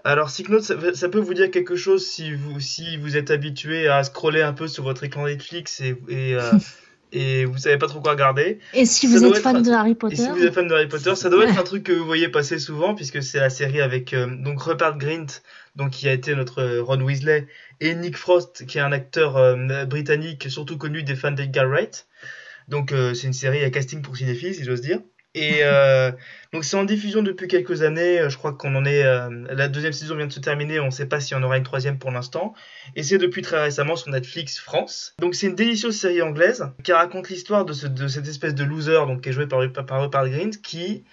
Alors, 0.04 0.30
Sick 0.30 0.48
Note, 0.48 0.62
ça, 0.62 0.74
ça 0.94 1.08
peut 1.08 1.20
vous 1.20 1.32
dire 1.34 1.50
quelque 1.50 1.76
chose 1.76 2.06
si 2.06 2.34
vous, 2.34 2.60
si 2.60 2.96
vous 2.96 3.16
êtes 3.16 3.30
habitué 3.30 3.88
à 3.88 4.02
scroller 4.04 4.42
un 4.42 4.52
peu 4.52 4.68
sur 4.68 4.84
votre 4.84 5.04
écran 5.04 5.26
Netflix 5.26 5.80
et, 5.80 5.96
et, 6.08 6.34
euh, 6.34 6.52
et 7.12 7.44
vous 7.44 7.58
savez 7.58 7.78
pas 7.78 7.86
trop 7.86 8.00
quoi 8.00 8.12
regarder. 8.12 8.58
Et 8.74 8.86
si 8.86 9.06
Ça 9.08 9.18
vous 9.18 9.24
êtes 9.26 9.38
fan 9.42 9.56
un- 9.56 9.60
de 9.60 9.70
Harry 9.70 9.92
Et 9.92 9.94
Potter, 9.94 10.16
si 10.16 10.28
vous 10.28 10.42
êtes 10.44 10.54
fan 10.54 10.66
de 10.66 10.74
Harry 10.74 10.88
Potter, 10.88 11.14
ça 11.14 11.30
doit 11.30 11.44
être 11.44 11.58
un 11.58 11.62
truc 11.62 11.84
que 11.84 11.92
vous 11.92 12.04
voyez 12.06 12.28
passer 12.28 12.58
souvent, 12.58 12.94
puisque 12.94 13.22
c'est 13.22 13.38
la 13.40 13.50
série 13.50 13.80
avec 13.80 14.12
euh, 14.14 14.26
donc 14.26 14.62
Rupert 14.62 14.96
Grint, 14.98 15.26
donc 15.76 15.90
qui 15.90 16.08
a 16.08 16.12
été 16.12 16.34
notre 16.34 16.60
euh, 16.62 16.82
Ron 16.82 17.00
Weasley, 17.02 17.46
et 17.80 17.94
Nick 17.94 18.16
Frost, 18.16 18.66
qui 18.66 18.78
est 18.78 18.82
un 18.82 18.92
acteur 18.92 19.36
euh, 19.36 19.84
britannique, 19.84 20.50
surtout 20.50 20.78
connu 20.78 21.02
des 21.02 21.14
fans 21.14 21.30
d'Edgar 21.32 21.66
Wright. 21.68 22.06
Donc 22.68 22.92
euh, 22.92 23.12
c'est 23.14 23.26
une 23.26 23.32
série 23.32 23.64
à 23.64 23.70
casting 23.70 24.02
pour 24.02 24.16
cinéphiles, 24.16 24.54
si 24.54 24.64
j'ose 24.64 24.80
dire. 24.80 25.00
Et 25.34 25.60
euh, 25.62 26.12
donc 26.52 26.62
c'est 26.64 26.76
en 26.76 26.84
diffusion 26.84 27.22
depuis 27.22 27.48
quelques 27.48 27.80
années. 27.82 28.20
euh, 28.20 28.28
Je 28.28 28.36
crois 28.36 28.52
qu'on 28.52 28.74
en 28.74 28.84
est. 28.84 29.02
euh, 29.02 29.30
la 29.50 29.68
deuxième 29.68 29.94
saison 29.94 30.14
vient 30.16 30.26
de 30.26 30.32
se 30.32 30.40
terminer. 30.40 30.78
On 30.80 30.86
ne 30.86 30.90
sait 30.90 31.06
pas 31.06 31.20
s'il 31.20 31.36
y 31.36 31.40
en 31.40 31.42
aura 31.42 31.56
une 31.56 31.62
troisième 31.64 31.98
pour 31.98 32.10
l'instant. 32.10 32.52
Et 32.96 33.02
c'est 33.02 33.16
depuis 33.16 33.40
très 33.40 33.62
récemment 33.62 33.96
sur 33.96 34.10
Netflix 34.10 34.58
France. 34.58 35.14
Donc 35.20 35.34
c'est 35.34 35.46
une 35.46 35.54
délicieuse 35.54 35.96
série 35.96 36.20
anglaise 36.20 36.66
qui 36.84 36.92
raconte 36.92 37.30
l'histoire 37.30 37.64
de, 37.64 37.72
ce- 37.72 37.86
de 37.86 38.08
cette 38.08 38.28
espèce 38.28 38.54
de 38.54 38.64
loser 38.64 39.06
donc 39.06 39.22
qui 39.22 39.30
est 39.30 39.32
joué 39.32 39.46
par, 39.46 39.60
par, 39.72 39.86
par 39.86 40.02
Rupert 40.02 40.28
Grint 40.28 40.50
qui 40.62 41.04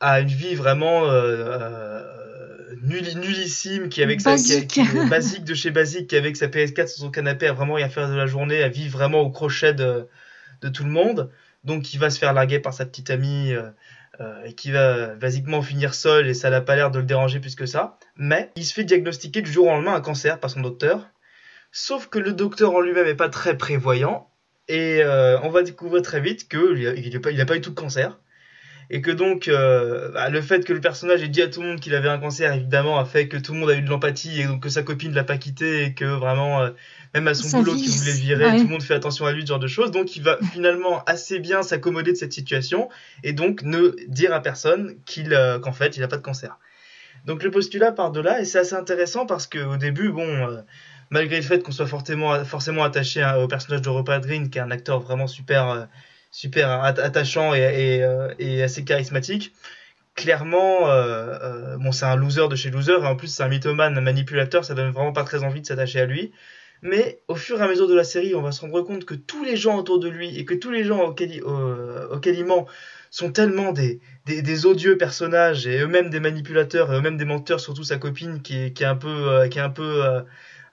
a 0.00 0.20
une 0.20 0.28
vie 0.28 0.56
vraiment 0.56 1.08
euh, 1.10 2.02
euh, 2.02 2.74
nulli- 2.82 3.16
nullissime 3.18 3.88
qui 3.88 4.02
avec 4.02 4.20
sa 4.20 4.30
qui, 4.36 4.42
Basique. 4.54 4.68
qui 4.68 4.80
est 4.80 5.08
basique 5.08 5.44
de 5.44 5.54
chez 5.54 5.70
basique 5.70 6.08
qui 6.08 6.16
avec 6.16 6.36
sa 6.36 6.48
PS4 6.48 6.88
sur 6.88 7.04
son 7.04 7.10
canapé 7.10 7.46
à 7.46 7.52
vraiment 7.52 7.74
rien 7.74 7.88
faire 7.88 8.08
de 8.08 8.14
la 8.16 8.26
journée 8.26 8.62
à 8.62 8.68
vivre 8.68 8.96
vraiment 8.98 9.20
au 9.20 9.30
crochet 9.30 9.72
de, 9.74 10.06
de 10.62 10.68
tout 10.68 10.84
le 10.84 10.90
monde 10.90 11.30
donc 11.64 11.92
il 11.92 11.98
va 11.98 12.10
se 12.10 12.18
faire 12.18 12.32
larguer 12.32 12.60
par 12.60 12.72
sa 12.72 12.86
petite 12.86 13.10
amie 13.10 13.52
euh, 13.52 13.70
euh, 14.20 14.44
et 14.44 14.54
qui 14.54 14.70
va 14.70 15.14
basiquement 15.14 15.62
finir 15.62 15.94
seul 15.94 16.26
et 16.26 16.34
ça 16.34 16.50
n'a 16.50 16.60
pas 16.60 16.76
l'air 16.76 16.90
de 16.90 16.98
le 16.98 17.04
déranger 17.04 17.40
plus 17.40 17.54
que 17.54 17.66
ça. 17.66 17.98
Mais 18.16 18.50
il 18.56 18.64
se 18.64 18.74
fait 18.74 18.84
diagnostiquer 18.84 19.42
du 19.42 19.52
jour 19.52 19.66
au 19.66 19.70
lendemain 19.70 19.94
un 19.94 20.00
cancer 20.00 20.40
par 20.40 20.50
son 20.50 20.60
docteur. 20.60 21.08
Sauf 21.70 22.08
que 22.08 22.18
le 22.18 22.32
docteur 22.32 22.72
en 22.74 22.80
lui-même 22.80 23.06
est 23.06 23.14
pas 23.14 23.28
très 23.28 23.56
prévoyant 23.56 24.30
et 24.68 25.02
euh, 25.02 25.38
on 25.42 25.50
va 25.50 25.62
découvrir 25.62 26.02
très 26.02 26.20
vite 26.20 26.48
qu'il 26.48 27.12
n'a 27.12 27.20
pas, 27.20 27.30
il 27.30 27.40
a 27.40 27.46
pas 27.46 27.56
eu 27.56 27.60
tout 27.60 27.70
de 27.70 27.74
cancer 27.74 28.18
et 28.90 29.02
que 29.02 29.10
donc 29.10 29.48
euh, 29.48 30.10
bah, 30.12 30.30
le 30.30 30.40
fait 30.40 30.64
que 30.64 30.72
le 30.72 30.80
personnage 30.80 31.22
ait 31.22 31.28
dit 31.28 31.42
à 31.42 31.48
tout 31.48 31.60
le 31.60 31.68
monde 31.68 31.80
qu'il 31.80 31.94
avait 31.94 32.08
un 32.08 32.18
cancer 32.18 32.52
évidemment 32.54 32.98
a 32.98 33.04
fait 33.04 33.28
que 33.28 33.36
tout 33.36 33.52
le 33.52 33.60
monde 33.60 33.70
a 33.70 33.74
eu 33.74 33.82
de 33.82 33.88
l'empathie 33.88 34.40
et 34.40 34.44
donc 34.44 34.62
que 34.62 34.70
sa 34.70 34.82
copine 34.82 35.12
l'a 35.12 35.24
pas 35.24 35.36
quitté 35.36 35.84
et 35.84 35.94
que 35.94 36.04
vraiment 36.04 36.62
euh, 36.62 36.70
même 37.14 37.28
à 37.28 37.34
son 37.34 37.58
boulot 37.58 37.74
qui 37.74 37.88
voulait 37.88 38.12
virer 38.12 38.46
ouais. 38.46 38.56
tout 38.56 38.64
le 38.64 38.70
monde 38.70 38.82
fait 38.82 38.94
attention 38.94 39.26
à 39.26 39.32
lui 39.32 39.42
ce 39.42 39.48
genre 39.48 39.58
de 39.58 39.66
choses 39.66 39.90
donc 39.90 40.16
il 40.16 40.22
va 40.22 40.38
finalement 40.52 41.04
assez 41.04 41.38
bien 41.38 41.62
s'accommoder 41.62 42.12
de 42.12 42.16
cette 42.16 42.32
situation 42.32 42.88
et 43.22 43.32
donc 43.32 43.62
ne 43.62 43.94
dire 44.08 44.32
à 44.32 44.40
personne 44.40 44.96
qu'il 45.04 45.34
euh, 45.34 45.58
qu'en 45.58 45.72
fait 45.72 45.96
il 45.96 46.02
a 46.02 46.08
pas 46.08 46.16
de 46.16 46.22
cancer 46.22 46.58
donc 47.26 47.42
le 47.42 47.50
postulat 47.50 47.92
part 47.92 48.10
de 48.10 48.20
là 48.20 48.40
et 48.40 48.46
c'est 48.46 48.58
assez 48.58 48.74
intéressant 48.74 49.26
parce 49.26 49.46
que 49.46 49.58
au 49.58 49.76
début 49.76 50.10
bon 50.10 50.26
euh, 50.26 50.62
malgré 51.10 51.36
le 51.36 51.42
fait 51.42 51.62
qu'on 51.62 51.72
soit 51.72 51.86
forcément 51.86 52.42
forcément 52.44 52.84
attaché 52.84 53.26
au 53.38 53.48
personnage 53.48 53.82
de 53.82 53.88
Rupert 53.90 54.22
Green 54.22 54.48
qui 54.48 54.56
est 54.56 54.62
un 54.62 54.70
acteur 54.70 55.00
vraiment 55.00 55.26
super 55.26 55.68
euh, 55.68 55.84
super 56.30 56.68
at- 56.70 57.00
attachant 57.00 57.52
euh, 57.54 58.34
et 58.38 58.62
assez 58.62 58.84
charismatique. 58.84 59.52
Clairement, 60.14 60.90
euh, 60.90 61.38
euh, 61.42 61.76
bon, 61.78 61.92
c'est 61.92 62.04
un 62.04 62.16
loser 62.16 62.48
de 62.48 62.56
chez 62.56 62.70
loser, 62.70 63.00
et 63.02 63.06
en 63.06 63.14
plus 63.14 63.28
c'est 63.28 63.42
un 63.44 63.48
mythomane, 63.48 63.96
un 63.96 64.00
manipulateur, 64.00 64.64
ça 64.64 64.74
donne 64.74 64.90
vraiment 64.90 65.12
pas 65.12 65.24
très 65.24 65.44
envie 65.44 65.60
de 65.60 65.66
s'attacher 65.66 66.00
à 66.00 66.06
lui. 66.06 66.32
Mais 66.82 67.20
au 67.28 67.34
fur 67.34 67.60
et 67.60 67.64
à 67.64 67.68
mesure 67.68 67.88
de 67.88 67.94
la 67.94 68.04
série, 68.04 68.34
on 68.34 68.42
va 68.42 68.52
se 68.52 68.60
rendre 68.60 68.82
compte 68.82 69.04
que 69.04 69.14
tous 69.14 69.44
les 69.44 69.56
gens 69.56 69.78
autour 69.78 70.00
de 70.00 70.08
lui 70.08 70.36
et 70.38 70.44
que 70.44 70.54
tous 70.54 70.70
les 70.70 70.84
gens 70.84 71.02
auxquels 71.02 71.34
il, 71.34 71.42
auxquels 71.42 72.36
il 72.36 72.44
ment 72.44 72.66
sont 73.10 73.32
tellement 73.32 73.72
des, 73.72 74.00
des, 74.26 74.66
odieux 74.66 74.96
personnages 74.96 75.66
et 75.66 75.80
eux-mêmes 75.80 76.10
des 76.10 76.20
manipulateurs 76.20 76.92
et 76.92 76.96
eux-mêmes 76.96 77.16
des 77.16 77.24
menteurs, 77.24 77.58
surtout 77.60 77.84
sa 77.84 77.96
copine 77.96 78.42
qui 78.42 78.58
est, 78.58 78.72
qui 78.72 78.82
est 78.82 78.86
un 78.86 78.96
peu, 78.96 79.48
qui 79.50 79.58
est 79.58 79.62
un 79.62 79.70
peu 79.70 80.02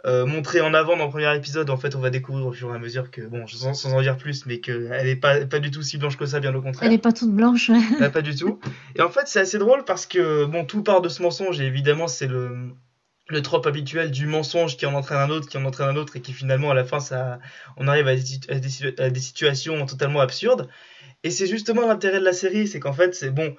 euh, 0.06 0.26
montrée 0.26 0.62
en 0.62 0.74
avant 0.74 0.96
dans 0.98 1.06
le 1.06 1.10
premier 1.10 1.36
épisode. 1.36 1.70
En 1.70 1.78
fait, 1.78 1.96
on 1.96 2.00
va 2.00 2.10
découvrir 2.10 2.46
au 2.46 2.52
fur 2.52 2.72
et 2.72 2.76
à 2.76 2.80
mesure 2.80 3.10
que, 3.12 3.22
bon, 3.22 3.48
sans, 3.48 3.74
sans 3.74 3.94
en 3.94 4.02
dire 4.02 4.18
plus, 4.18 4.46
mais 4.46 4.60
qu'elle 4.60 5.08
est 5.08 5.16
pas, 5.16 5.46
pas 5.46 5.60
du 5.60 5.72
tout 5.72 5.82
si 5.82 5.98
blanche 5.98 6.18
que 6.18 6.26
ça, 6.26 6.40
bien 6.40 6.54
au 6.54 6.62
contraire. 6.62 6.88
elle 6.88 6.94
est 6.94 7.00
pas 7.00 7.12
toute 7.12 7.32
blanche. 7.32 7.72
Bah, 8.00 8.10
pas 8.10 8.22
du 8.22 8.36
tout. 8.36 8.60
Et 8.96 9.02
en 9.02 9.10
fait, 9.10 9.24
c'est 9.28 9.40
assez 9.40 9.58
drôle 9.58 9.84
parce 9.84 10.06
que, 10.06 10.46
bon, 10.46 10.66
tout 10.66 10.84
part 10.84 11.02
de 11.02 11.10
ce 11.10 11.22
mensonge, 11.24 11.60
et 11.60 11.66
évidemment, 11.66 12.08
c'est 12.08 12.28
le, 12.28 12.72
le 13.30 13.42
trope 13.42 13.66
habituel 13.66 14.12
du 14.12 14.28
mensonge 14.28 14.78
qui 14.78 14.86
en 14.86 14.94
entraîne 14.94 15.18
un 15.18 15.30
autre, 15.30 15.50
qui 15.50 15.58
en 15.58 15.66
entraîne 15.66 15.90
un 15.90 15.96
autre, 15.96 16.16
et 16.18 16.22
qui 16.22 16.34
finalement, 16.34 16.70
à 16.70 16.76
la 16.76 16.84
fin, 16.84 17.00
ça, 17.00 17.40
on 17.78 17.88
arrive 17.88 18.08
à 18.08 18.16
des, 18.16 18.22
situ- 18.22 18.52
à 18.52 18.60
des, 18.60 18.70
situ- 18.70 18.96
à 19.00 19.10
des 19.10 19.20
situations 19.20 19.86
totalement 19.86 20.20
absurdes. 20.20 20.68
Et 21.24 21.32
c'est 21.32 21.48
justement 21.48 21.88
l'intérêt 21.88 22.20
de 22.20 22.26
la 22.26 22.34
série, 22.34 22.68
c'est 22.68 22.80
qu'en 22.80 22.94
fait, 22.94 23.16
c'est 23.16 23.32
bon. 23.32 23.56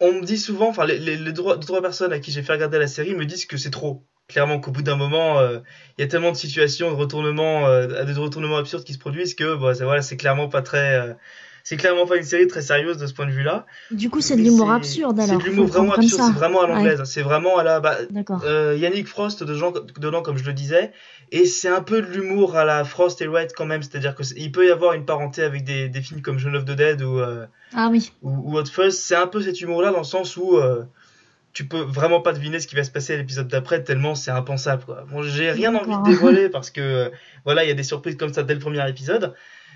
On 0.00 0.12
me 0.14 0.24
dit 0.24 0.38
souvent, 0.38 0.68
enfin, 0.68 0.86
les, 0.86 0.98
les, 0.98 1.16
les 1.16 1.32
trois, 1.32 1.56
deux, 1.56 1.66
trois 1.66 1.82
personnes 1.82 2.12
à 2.12 2.18
qui 2.18 2.32
j'ai 2.32 2.42
fait 2.42 2.52
regarder 2.54 2.78
la 2.78 2.88
série 2.88 3.14
me 3.14 3.26
disent 3.26 3.46
que 3.46 3.56
c'est 3.56 3.70
trop. 3.70 4.04
Clairement, 4.30 4.60
qu'au 4.60 4.70
bout 4.70 4.82
d'un 4.82 4.94
moment, 4.96 5.40
euh, 5.40 5.58
il 5.98 6.02
y 6.02 6.04
a 6.04 6.06
tellement 6.08 6.30
de 6.30 6.36
situations, 6.36 6.88
de 6.90 6.94
retournements, 6.94 7.66
euh, 7.66 8.04
de 8.04 8.18
retournements 8.18 8.58
absurdes 8.58 8.84
qui 8.84 8.92
se 8.92 8.98
produisent 8.98 9.34
que, 9.34 9.56
c'est 9.74 9.82
voilà, 9.84 10.02
c'est 10.02 10.16
clairement 10.16 10.48
pas 10.48 10.62
très, 10.62 10.94
euh, 11.00 11.14
c'est 11.64 11.76
clairement 11.76 12.06
pas 12.06 12.16
une 12.16 12.22
série 12.22 12.46
très 12.46 12.62
sérieuse 12.62 12.96
de 12.96 13.08
ce 13.08 13.12
point 13.12 13.26
de 13.26 13.32
vue-là. 13.32 13.66
Du 13.90 14.08
coup, 14.08 14.20
c'est 14.20 14.36
de 14.36 14.42
l'humour 14.42 14.70
absurde 14.70 15.16
C'est 15.20 15.30
alors. 15.30 15.42
de 15.42 15.46
l'humour 15.48 15.66
vraiment 15.66 15.94
absurde, 15.94 16.22
c'est 16.26 16.38
vraiment 16.38 16.62
à 16.62 16.68
l'anglaise. 16.68 17.02
C'est 17.04 17.22
vraiment 17.22 17.58
à 17.58 17.64
la. 17.64 17.80
Bah, 17.80 17.96
Yannick 18.76 19.08
Frost 19.08 19.42
dedans, 19.42 19.72
dedans, 19.98 20.22
comme 20.22 20.38
je 20.38 20.44
le 20.44 20.52
disais, 20.52 20.92
et 21.32 21.44
c'est 21.44 21.68
un 21.68 21.82
peu 21.82 22.00
de 22.00 22.06
l'humour 22.06 22.56
à 22.56 22.64
la 22.64 22.84
Frost 22.84 23.20
et 23.20 23.26
Wright 23.26 23.52
quand 23.56 23.66
même, 23.66 23.82
c'est-à-dire 23.82 24.14
que 24.14 24.22
c'est- 24.22 24.36
il 24.38 24.52
peut 24.52 24.66
y 24.66 24.70
avoir 24.70 24.92
une 24.94 25.04
parenté 25.04 25.42
avec 25.42 25.64
des, 25.64 25.88
des 25.88 26.00
films 26.02 26.22
comme 26.22 26.38
Shaun 26.38 26.54
of 26.54 26.64
the 26.64 26.70
Dead 26.76 27.02
ou, 27.02 27.20
Ah 27.74 27.88
oui. 27.90 28.12
ou, 28.22 28.52
ou 28.52 28.58
Hot 28.58 28.66
Fuzz. 28.66 28.94
C'est 28.96 29.16
un 29.16 29.26
peu 29.26 29.42
cet 29.42 29.60
humour-là 29.60 29.90
dans 29.90 29.98
le 29.98 30.04
sens 30.04 30.36
où 30.36 30.56
tu 31.52 31.66
peux 31.66 31.80
vraiment 31.80 32.20
pas 32.20 32.32
deviner 32.32 32.60
ce 32.60 32.66
qui 32.66 32.76
va 32.76 32.84
se 32.84 32.90
passer 32.90 33.14
à 33.14 33.16
l'épisode 33.16 33.48
d'après 33.48 33.82
tellement 33.82 34.14
c'est 34.14 34.30
impensable. 34.30 34.84
Quoi. 34.84 35.04
Bon, 35.10 35.22
j'ai 35.22 35.50
rien 35.50 35.74
envie 35.74 35.96
de 35.96 36.10
dévoiler 36.10 36.48
parce 36.50 36.70
que 36.70 36.80
euh, 36.80 37.10
voilà, 37.44 37.64
il 37.64 37.68
y 37.68 37.72
a 37.72 37.74
des 37.74 37.82
surprises 37.82 38.16
comme 38.16 38.32
ça 38.32 38.42
dès 38.42 38.54
le 38.54 38.60
premier 38.60 38.88
épisode, 38.88 39.34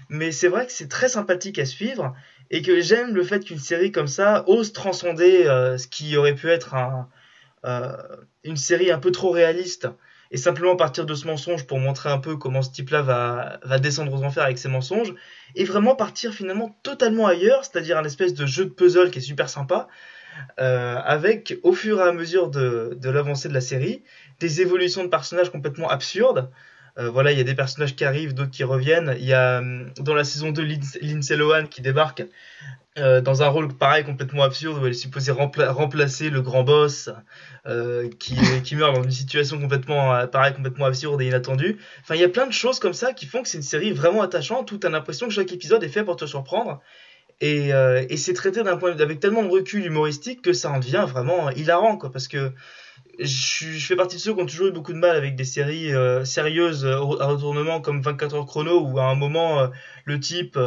mais 0.09 0.33
c'est 0.33 0.49
vrai 0.49 0.67
que 0.67 0.73
c'est 0.73 0.89
très 0.89 1.09
sympathique 1.09 1.59
à 1.59 1.65
suivre 1.65 2.15
et 2.51 2.63
que 2.63 2.81
j'aime 2.81 3.15
le 3.15 3.25
fait 3.25 3.45
qu'une 3.45 3.59
série 3.59 3.91
comme 3.91 4.07
ça 4.07 4.45
ose 4.47 4.73
transcender 4.73 5.47
euh, 5.47 5.79
ce 5.79 5.89
qui 5.89 6.17
aurait 6.17 6.35
pu 6.35 6.49
être 6.49 6.75
un, 6.75 7.09
euh, 7.65 7.97
une 8.45 8.57
série 8.57 8.91
un 8.91 8.99
peu 8.99 9.11
trop 9.11 9.31
réaliste 9.31 9.89
et 10.31 10.37
simplement 10.37 10.77
partir 10.77 11.07
de 11.07 11.15
ce 11.15 11.27
mensonge 11.27 11.67
pour 11.67 11.79
montrer 11.79 12.11
un 12.11 12.19
peu 12.19 12.37
comment 12.37 12.63
ce 12.63 12.71
type-là 12.71 13.03
va, 13.03 13.59
va 13.63 13.79
descendre 13.79 14.13
aux 14.13 14.23
enfers 14.23 14.45
avec 14.45 14.59
ses 14.59 14.69
mensonges 14.69 15.15
et 15.55 15.65
vraiment 15.65 15.95
partir 15.95 16.33
finalement 16.33 16.77
totalement 16.83 17.27
ailleurs, 17.27 17.65
c'est-à-dire 17.65 17.99
un 17.99 18.05
espèce 18.05 18.35
de 18.35 18.45
jeu 18.45 18.65
de 18.65 18.71
puzzle 18.71 19.11
qui 19.11 19.19
est 19.19 19.23
super 19.23 19.49
sympa, 19.49 19.89
euh, 20.61 20.97
avec 21.05 21.59
au 21.63 21.73
fur 21.73 22.01
et 22.01 22.03
à 22.03 22.13
mesure 22.13 22.51
de, 22.51 22.97
l'avancée 23.05 23.49
de 23.49 23.55
la 23.55 23.61
série, 23.61 24.03
des 24.41 24.61
évolutions 24.61 25.05
de 25.05 25.09
personnages 25.09 25.51
complètement 25.51 25.89
absurdes. 25.89 26.51
Euh, 26.97 27.11
voilà, 27.11 27.33
il 27.33 27.39
y 27.39 27.41
a 27.41 27.45
des 27.45 27.57
personnages 27.57 27.97
qui 27.97 28.05
arrivent, 28.05 28.35
d'autres 28.35 28.53
qui 28.53 28.63
reviennent. 28.63 29.17
Il 29.19 29.25
y 29.25 29.33
a 29.33 29.59
hum, 29.59 29.91
dans 29.99 30.15
la 30.15 30.25
saison 30.25 30.51
2 30.51 30.63
Lin- 30.63 30.99
Lindsay 31.01 31.37
Lohan 31.37 31.67
qui 31.67 31.83
débarque 31.83 32.23
euh, 32.97 33.21
dans 33.21 33.43
un 33.43 33.49
rôle 33.49 33.73
pareil 33.75 34.05
complètement 34.05 34.45
absurde 34.45 34.81
où 34.81 34.87
elle 34.87 34.93
est 34.93 34.95
supposée 34.95 35.33
rempla- 35.33 35.69
remplacer 35.71 36.31
le 36.31 36.43
grand 36.43 36.63
boss 36.63 37.11
euh, 37.67 38.09
qui, 38.21 38.37
meurt 38.77 38.95
dans 38.95 39.03
une 39.03 39.11
situation 39.11 39.59
complètement 39.59 40.15
euh, 40.15 40.29
pareil 40.29 40.55
complètement 40.55 40.85
absurde 40.85 41.21
et 41.21 41.27
inattendue. 41.27 41.79
Enfin, 42.03 42.15
il 42.15 42.21
y 42.21 42.25
a 42.25 42.29
plein 42.29 42.47
de 42.47 42.53
choses 42.53 42.79
comme 42.79 42.95
ça 42.95 43.13
qui 43.13 43.27
font 43.27 43.43
que 43.43 43.49
c'est 43.49 43.59
une 43.59 43.65
série 43.65 43.91
vraiment 43.91 44.23
attachante 44.23 44.71
où 44.71 44.79
tu 44.79 44.87
as 44.87 44.91
l'impression 44.91 45.27
que 45.27 45.35
chaque 45.35 45.51
épisode 45.53 45.83
est 45.83 45.89
fait 45.89 46.05
pour 46.05 46.15
te 46.15 46.25
surprendre. 46.25 46.81
Et, 47.41 47.75
euh, 47.75 48.05
et 48.09 48.17
c'est 48.17 48.33
traité 48.33 48.63
d'un 48.63 48.77
point 48.77 48.93
avec 48.93 49.21
tellement 49.21 49.43
de 49.43 49.49
recul 49.49 49.85
humoristique 49.85 50.43
que 50.43 50.53
ça 50.53 50.71
en 50.71 50.79
devient 50.79 51.05
vraiment 51.09 51.51
hilarant 51.51 51.97
quoi 51.97 52.13
parce 52.13 52.29
que 52.29 52.53
je, 53.19 53.25
je 53.73 53.87
fais 53.87 53.97
partie 53.97 54.17
de 54.17 54.21
ceux 54.21 54.35
qui 54.35 54.41
ont 54.41 54.47
toujours 54.47 54.69
eu 54.69 54.73
beaucoup 54.73 54.93
de 54.93 54.99
mal 54.99 55.17
avec 55.17 55.35
des 55.37 55.45
séries 55.45 55.93
euh, 55.93 56.25
sérieuses 56.25 56.85
euh, 56.85 56.97
à 57.21 57.27
retournement 57.27 57.81
comme 57.81 58.01
24 58.01 58.35
heures 58.37 58.47
chrono 58.47 58.81
où 58.81 58.99
à 58.99 59.05
un 59.05 59.15
moment 59.15 59.69
le 60.05 60.21
type 60.21 60.59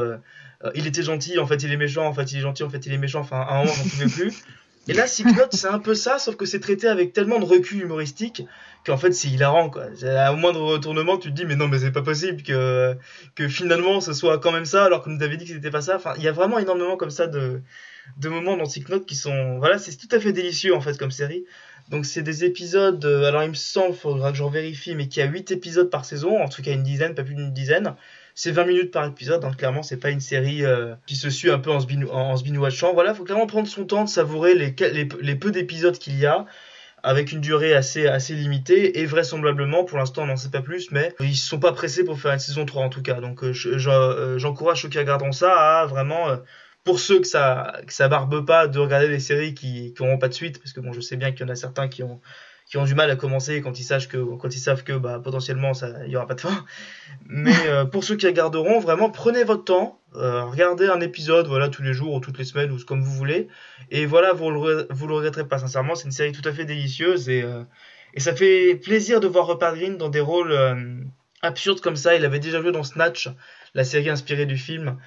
il 0.75 0.87
était 0.87 1.03
gentil 1.03 1.39
en 1.39 1.45
fait 1.45 1.63
il 1.63 1.71
est 1.71 1.77
méchant 1.77 2.05
en 2.05 2.13
fait 2.13 2.31
il 2.31 2.39
est 2.39 2.41
gentil 2.41 2.63
en 2.63 2.69
fait 2.69 2.85
il 2.85 2.93
est 2.93 2.97
méchant 2.97 3.21
enfin 3.21 3.39
à 3.41 3.55
un 3.55 3.63
moment 3.63 3.73
j'en 3.73 3.89
pouvais 3.89 4.07
plus 4.07 4.43
Et 4.87 4.93
là, 4.93 5.05
Note, 5.35 5.53
c'est 5.53 5.67
un 5.67 5.79
peu 5.79 5.93
ça, 5.93 6.17
sauf 6.17 6.35
que 6.35 6.45
c'est 6.45 6.59
traité 6.59 6.87
avec 6.87 7.11
tellement 7.11 7.39
de 7.39 7.45
recul 7.45 7.81
humoristique 7.81 8.43
qu'en 8.85 8.97
fait, 8.97 9.11
c'est 9.11 9.27
hilarant, 9.27 9.69
quoi. 9.69 9.87
À 10.03 10.31
moindre 10.33 10.61
retournement, 10.61 11.17
tu 11.17 11.29
te 11.29 11.33
dis, 11.33 11.45
mais 11.45 11.55
non, 11.55 11.67
mais 11.67 11.79
c'est 11.79 11.91
pas 11.91 12.01
possible 12.01 12.41
que, 12.41 12.95
que 13.35 13.47
finalement, 13.49 13.99
ce 13.99 14.13
soit 14.13 14.39
quand 14.39 14.51
même 14.51 14.65
ça, 14.65 14.85
alors 14.85 15.03
que 15.03 15.09
nous 15.09 15.17
t'avait 15.17 15.35
dit 15.35 15.45
que 15.45 15.53
c'était 15.53 15.71
pas 15.71 15.81
ça. 15.81 15.97
Enfin, 15.97 16.13
il 16.17 16.23
y 16.23 16.27
a 16.27 16.31
vraiment 16.31 16.57
énormément 16.57 16.95
comme 16.95 17.09
ça 17.09 17.27
de, 17.27 17.61
de 18.17 18.29
moments 18.29 18.55
dans 18.55 18.63
Note 18.89 19.05
qui 19.05 19.15
sont, 19.15 19.57
voilà, 19.59 19.77
c'est 19.77 19.95
tout 19.97 20.15
à 20.15 20.19
fait 20.19 20.31
délicieux, 20.31 20.73
en 20.73 20.81
fait, 20.81 20.97
comme 20.97 21.11
série. 21.11 21.43
Donc, 21.89 22.05
c'est 22.05 22.21
des 22.21 22.45
épisodes, 22.45 23.03
euh, 23.05 23.25
alors 23.25 23.43
il 23.43 23.49
me 23.49 23.55
semble, 23.55 23.93
faudra 23.93 24.31
que 24.31 24.37
j'en 24.37 24.49
vérifie, 24.49 24.95
mais 24.95 25.07
qu'il 25.07 25.23
y 25.23 25.25
a 25.25 25.29
8 25.29 25.51
épisodes 25.51 25.89
par 25.89 26.05
saison, 26.05 26.41
en 26.41 26.49
tout 26.49 26.61
cas 26.61 26.71
une 26.71 26.83
dizaine, 26.83 27.13
pas 27.15 27.23
plus 27.23 27.35
d'une 27.35 27.53
dizaine 27.53 27.95
c'est 28.37 28.51
20 28.51 28.65
minutes 28.65 28.91
par 28.91 29.03
épisode, 29.03 29.41
donc 29.41 29.57
clairement 29.57 29.81
c'est 29.81 29.97
pas 29.97 30.11
une 30.11 30.19
série 30.19 30.63
euh, 30.63 30.93
qui 31.07 31.15
se 31.15 31.31
suit 31.31 31.49
un 31.49 31.57
peu 31.57 31.71
en 31.71 31.79
se, 31.79 31.87
en. 32.11 32.93
Voilà, 32.93 33.15
faut 33.15 33.23
clairement 33.23 33.47
prendre 33.47 33.67
son 33.67 33.83
temps 33.85 34.03
de 34.03 34.09
savourer 34.09 34.53
les, 34.53 35.35
peu 35.35 35.49
d'épisodes 35.49 35.97
qu'il 35.97 36.19
y 36.19 36.27
a 36.27 36.45
avec 37.01 37.31
une 37.31 37.41
durée 37.41 37.73
assez, 37.73 38.05
assez 38.05 38.35
limitée 38.35 38.99
et 38.99 39.07
vraisemblablement, 39.07 39.85
pour 39.85 39.97
l'instant 39.97 40.21
on 40.21 40.27
n'en 40.27 40.35
sait 40.35 40.51
pas 40.51 40.61
plus, 40.61 40.91
mais 40.91 41.15
ils 41.19 41.35
sont 41.35 41.59
pas 41.59 41.71
pressés 41.71 42.03
pour 42.03 42.19
faire 42.19 42.31
une 42.31 42.37
saison 42.37 42.63
3 42.63 42.83
en 42.83 42.89
tout 42.89 43.01
cas. 43.01 43.19
Donc 43.21 43.43
euh, 43.43 43.53
euh, 43.65 44.37
j'encourage 44.37 44.83
ceux 44.83 44.89
qui 44.89 44.99
regarderont 44.99 45.31
ça 45.31 45.79
à 45.79 45.85
vraiment, 45.87 46.27
pour 46.83 46.99
ceux 46.99 47.19
que 47.19 47.27
ça, 47.27 47.81
que 47.87 47.93
ça 47.93 48.07
barbe 48.07 48.45
pas, 48.45 48.67
de 48.67 48.77
regarder 48.77 49.07
des 49.07 49.19
séries 49.19 49.55
qui 49.55 49.95
n'auront 49.99 50.19
pas 50.19 50.27
de 50.27 50.35
suite, 50.35 50.59
parce 50.59 50.73
que 50.73 50.79
bon 50.79 50.93
je 50.93 51.01
sais 51.01 51.17
bien 51.17 51.31
qu'il 51.31 51.47
y 51.47 51.49
en 51.49 51.51
a 51.51 51.55
certains 51.55 51.87
qui 51.87 52.03
ont 52.03 52.21
qui 52.67 52.77
ont 52.77 52.83
du 52.83 52.95
mal 52.95 53.09
à 53.09 53.15
commencer 53.15 53.61
quand 53.61 53.79
ils 53.79 53.83
savent 53.83 54.07
que 54.07 54.17
quand 54.17 54.53
ils 54.53 54.59
savent 54.59 54.83
que 54.83 54.93
bah, 54.93 55.21
potentiellement 55.23 55.73
ça 55.73 56.05
il 56.05 56.11
y 56.11 56.17
aura 56.17 56.27
pas 56.27 56.35
de 56.35 56.41
fin. 56.41 56.65
Mais 57.25 57.55
euh, 57.67 57.85
pour 57.85 58.03
ceux 58.03 58.15
qui 58.15 58.27
regarderont, 58.27 58.79
vraiment 58.79 59.09
prenez 59.09 59.43
votre 59.43 59.63
temps, 59.63 60.01
euh, 60.15 60.43
regardez 60.43 60.87
un 60.87 60.99
épisode 60.99 61.47
voilà 61.47 61.69
tous 61.69 61.81
les 61.81 61.93
jours 61.93 62.13
ou 62.13 62.19
toutes 62.19 62.37
les 62.37 62.43
semaines 62.43 62.71
ou 62.71 62.77
comme 62.85 63.01
vous 63.01 63.13
voulez 63.13 63.47
et 63.89 64.05
voilà 64.05 64.33
vous 64.33 64.51
le 64.51 64.87
vous 64.89 65.07
le 65.07 65.13
regretterez 65.15 65.47
pas 65.47 65.59
sincèrement, 65.59 65.95
c'est 65.95 66.05
une 66.05 66.11
série 66.11 66.33
tout 66.33 66.47
à 66.47 66.51
fait 66.51 66.65
délicieuse 66.65 67.29
et 67.29 67.41
euh, 67.41 67.63
et 68.13 68.19
ça 68.19 68.35
fait 68.35 68.75
plaisir 68.75 69.19
de 69.19 69.27
voir 69.27 69.47
Rupert 69.47 69.75
Green 69.75 69.97
dans 69.97 70.09
des 70.09 70.21
rôles 70.21 70.57
absurdes 71.41 71.81
comme 71.81 71.95
ça, 71.95 72.15
il 72.15 72.25
avait 72.25 72.39
déjà 72.39 72.61
joué 72.61 72.71
dans 72.71 72.83
Snatch, 72.83 73.29
la 73.75 73.83
série 73.83 74.09
inspirée 74.09 74.45
du 74.45 74.57
film. 74.57 74.97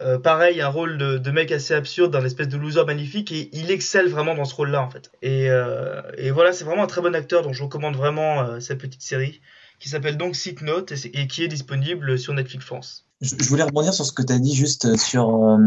Euh, 0.00 0.18
pareil, 0.18 0.60
un 0.62 0.68
rôle 0.68 0.96
de, 0.98 1.30
mec 1.30 1.52
assez 1.52 1.74
absurde, 1.74 2.12
d'un 2.12 2.24
espèce 2.24 2.48
de 2.48 2.56
loser 2.56 2.84
magnifique, 2.84 3.32
et 3.32 3.50
il 3.52 3.70
excelle 3.70 4.08
vraiment 4.08 4.34
dans 4.34 4.44
ce 4.44 4.54
rôle-là, 4.54 4.82
en 4.82 4.88
fait. 4.88 5.10
Et, 5.22 5.50
euh, 5.50 6.00
voilà, 6.32 6.52
c'est 6.52 6.64
vraiment 6.64 6.84
un 6.84 6.86
très 6.86 7.02
bon 7.02 7.14
acteur, 7.14 7.42
donc 7.42 7.54
je 7.54 7.62
recommande 7.62 7.96
vraiment 7.96 8.40
euh, 8.40 8.60
cette 8.60 8.78
petite 8.78 9.02
série, 9.02 9.40
qui 9.78 9.88
s'appelle 9.88 10.16
donc 10.16 10.36
Sick 10.36 10.62
Note, 10.62 10.92
et, 10.92 11.26
qui 11.26 11.44
est 11.44 11.48
disponible 11.48 12.18
sur 12.18 12.32
Netflix 12.32 12.64
France. 12.64 13.06
Je, 13.20 13.34
voulais 13.48 13.64
rebondir 13.64 13.92
sur 13.92 14.06
ce 14.06 14.12
que 14.12 14.22
tu 14.22 14.32
as 14.32 14.38
dit 14.38 14.54
juste 14.54 14.96
sur 14.96 15.58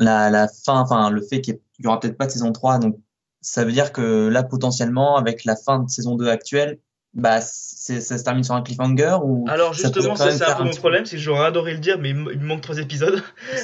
la, 0.00 0.48
fin, 0.64 0.80
enfin 0.80 1.10
le 1.10 1.20
fait 1.20 1.42
qu'il 1.42 1.58
n'y 1.78 1.86
aura 1.86 2.00
peut-être 2.00 2.16
pas 2.16 2.26
de 2.26 2.30
saison 2.30 2.50
3, 2.52 2.78
donc 2.78 2.96
ça 3.42 3.64
veut 3.66 3.72
dire 3.72 3.92
que 3.92 4.28
là, 4.28 4.42
potentiellement, 4.42 5.16
avec 5.16 5.44
la 5.44 5.56
fin 5.56 5.80
de 5.80 5.90
saison 5.90 6.16
2 6.16 6.28
actuelle, 6.28 6.78
bah, 7.14 7.40
ça 7.40 8.18
se 8.18 8.24
termine 8.24 8.42
sur 8.42 8.54
un 8.54 8.62
cliffhanger 8.62 9.18
ou 9.22 9.44
Alors 9.48 9.72
justement, 9.72 10.16
ça, 10.16 10.32
c'est 10.32 10.44
un 10.44 10.56
peu 10.56 10.64
mon 10.64 10.70
problème, 10.70 11.04
c'est 11.04 11.16
que 11.16 11.22
j'aurais 11.22 11.46
adoré 11.46 11.72
le 11.72 11.78
dire, 11.78 11.98
mais 11.98 12.10
il 12.10 12.16
me 12.16 12.44
manque 12.44 12.62
trois 12.62 12.78
épisodes. 12.78 13.22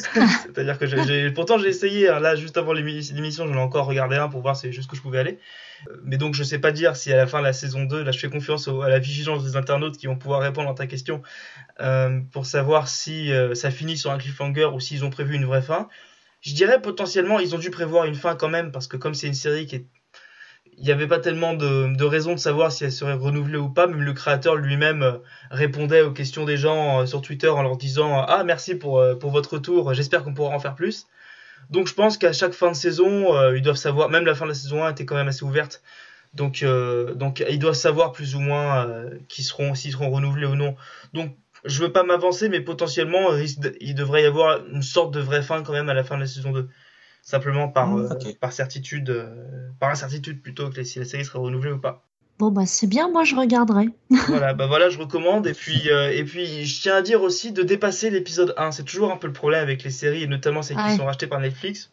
C'est-à-dire 0.44 0.78
que 0.78 0.86
j'ai, 0.86 1.30
pourtant 1.32 1.58
j'ai 1.58 1.68
essayé, 1.68 2.08
hein, 2.08 2.20
là 2.20 2.36
juste 2.36 2.56
avant 2.56 2.72
l'émission, 2.72 3.48
j'en 3.48 3.54
ai 3.54 3.58
encore 3.58 3.86
regardé 3.86 4.16
un 4.16 4.28
pour 4.28 4.40
voir 4.40 4.56
c'est 4.56 4.70
jusqu'où 4.70 4.94
je 4.94 5.02
pouvais 5.02 5.18
aller. 5.18 5.38
Euh, 5.88 5.96
mais 6.04 6.16
donc 6.16 6.34
je 6.34 6.44
sais 6.44 6.58
pas 6.58 6.70
dire 6.70 6.94
si 6.94 7.12
à 7.12 7.16
la 7.16 7.26
fin 7.26 7.40
de 7.40 7.44
la 7.44 7.52
saison 7.52 7.84
2, 7.84 8.04
là 8.04 8.12
je 8.12 8.18
fais 8.20 8.30
confiance 8.30 8.68
à 8.68 8.88
la 8.88 8.98
vigilance 8.98 9.42
des 9.42 9.56
internautes 9.56 9.96
qui 9.96 10.06
vont 10.06 10.16
pouvoir 10.16 10.42
répondre 10.42 10.70
à 10.70 10.74
ta 10.74 10.86
question 10.86 11.22
euh, 11.80 12.20
pour 12.32 12.46
savoir 12.46 12.86
si 12.86 13.32
euh, 13.32 13.54
ça 13.54 13.70
finit 13.70 13.96
sur 13.96 14.12
un 14.12 14.18
cliffhanger 14.18 14.66
ou 14.66 14.78
s'ils 14.78 15.04
ont 15.04 15.10
prévu 15.10 15.34
une 15.34 15.44
vraie 15.44 15.62
fin. 15.62 15.88
Je 16.40 16.54
dirais 16.54 16.80
potentiellement 16.80 17.40
ils 17.40 17.54
ont 17.56 17.58
dû 17.58 17.70
prévoir 17.70 18.04
une 18.04 18.14
fin 18.14 18.36
quand 18.36 18.48
même 18.48 18.70
parce 18.70 18.86
que 18.86 18.96
comme 18.96 19.14
c'est 19.14 19.26
une 19.26 19.34
série 19.34 19.66
qui 19.66 19.76
est 19.76 19.86
il 20.80 20.86
n'y 20.86 20.92
avait 20.92 21.06
pas 21.06 21.18
tellement 21.18 21.52
de, 21.52 21.94
de 21.94 22.04
raisons 22.04 22.32
de 22.32 22.38
savoir 22.38 22.72
si 22.72 22.84
elle 22.84 22.92
serait 22.92 23.12
renouvelée 23.12 23.58
ou 23.58 23.68
pas. 23.68 23.86
Même 23.86 24.00
le 24.00 24.14
créateur 24.14 24.56
lui-même 24.56 25.02
euh, 25.02 25.18
répondait 25.50 26.00
aux 26.00 26.10
questions 26.10 26.46
des 26.46 26.56
gens 26.56 27.02
euh, 27.02 27.06
sur 27.06 27.20
Twitter 27.20 27.48
en 27.48 27.62
leur 27.62 27.76
disant 27.76 28.24
Ah, 28.26 28.44
merci 28.44 28.74
pour, 28.74 28.98
euh, 28.98 29.14
pour 29.14 29.30
votre 29.30 29.54
retour, 29.54 29.92
j'espère 29.92 30.24
qu'on 30.24 30.32
pourra 30.32 30.54
en 30.54 30.58
faire 30.58 30.74
plus. 30.74 31.06
Donc 31.68 31.86
je 31.86 31.92
pense 31.92 32.16
qu'à 32.16 32.32
chaque 32.32 32.54
fin 32.54 32.70
de 32.70 32.76
saison, 32.76 33.52
ils 33.52 33.62
doivent 33.62 33.76
savoir, 33.76 34.08
même 34.08 34.24
la 34.24 34.34
fin 34.34 34.44
de 34.44 34.50
la 34.50 34.54
saison 34.54 34.82
1 34.82 34.92
était 34.92 35.04
quand 35.04 35.14
même 35.14 35.28
assez 35.28 35.44
ouverte. 35.44 35.82
Donc, 36.34 36.64
donc 37.14 37.44
ils 37.48 37.60
doivent 37.60 37.74
savoir 37.74 38.10
plus 38.10 38.34
ou 38.34 38.40
moins 38.40 38.88
qui 39.28 39.44
seront, 39.44 39.76
s'ils 39.76 39.92
seront 39.92 40.10
renouvelés 40.10 40.46
ou 40.46 40.56
non. 40.56 40.74
Donc 41.12 41.36
je 41.64 41.80
veux 41.80 41.92
pas 41.92 42.02
m'avancer, 42.02 42.48
mais 42.48 42.60
potentiellement, 42.60 43.36
il 43.80 43.94
devrait 43.94 44.22
y 44.22 44.26
avoir 44.26 44.66
une 44.66 44.82
sorte 44.82 45.14
de 45.14 45.20
vraie 45.20 45.42
fin 45.42 45.62
quand 45.62 45.72
même 45.72 45.88
à 45.88 45.94
la 45.94 46.02
fin 46.02 46.16
de 46.16 46.22
la 46.22 46.26
saison 46.26 46.50
2 46.50 46.68
simplement 47.30 47.68
par, 47.68 47.88
mmh, 47.88 48.08
euh, 48.12 48.32
par 48.40 48.52
certitude, 48.52 49.10
euh, 49.10 49.68
par 49.78 49.90
incertitude 49.90 50.42
plutôt 50.42 50.68
que 50.70 50.82
si 50.82 50.98
la 50.98 51.04
série 51.04 51.24
serait 51.24 51.38
renouvelée 51.38 51.72
ou 51.72 51.78
pas. 51.78 52.04
Bon 52.38 52.50
bah 52.50 52.64
c'est 52.64 52.86
bien, 52.86 53.10
moi 53.10 53.24
je 53.24 53.36
regarderai. 53.36 53.90
voilà, 54.28 54.54
bah 54.54 54.66
voilà, 54.66 54.88
je 54.88 54.98
recommande 54.98 55.46
et 55.46 55.52
puis 55.52 55.90
euh, 55.90 56.10
et 56.10 56.24
puis 56.24 56.64
je 56.64 56.82
tiens 56.82 56.96
à 56.96 57.02
dire 57.02 57.22
aussi 57.22 57.52
de 57.52 57.62
dépasser 57.62 58.08
l'épisode 58.10 58.54
1, 58.56 58.72
c'est 58.72 58.84
toujours 58.84 59.12
un 59.12 59.16
peu 59.16 59.26
le 59.26 59.32
problème 59.32 59.62
avec 59.62 59.82
les 59.84 59.90
séries 59.90 60.22
et 60.22 60.26
notamment 60.26 60.62
celles 60.62 60.78
qui 60.78 60.96
sont 60.96 61.04
rachetées 61.04 61.26
par 61.26 61.40
Netflix 61.40 61.92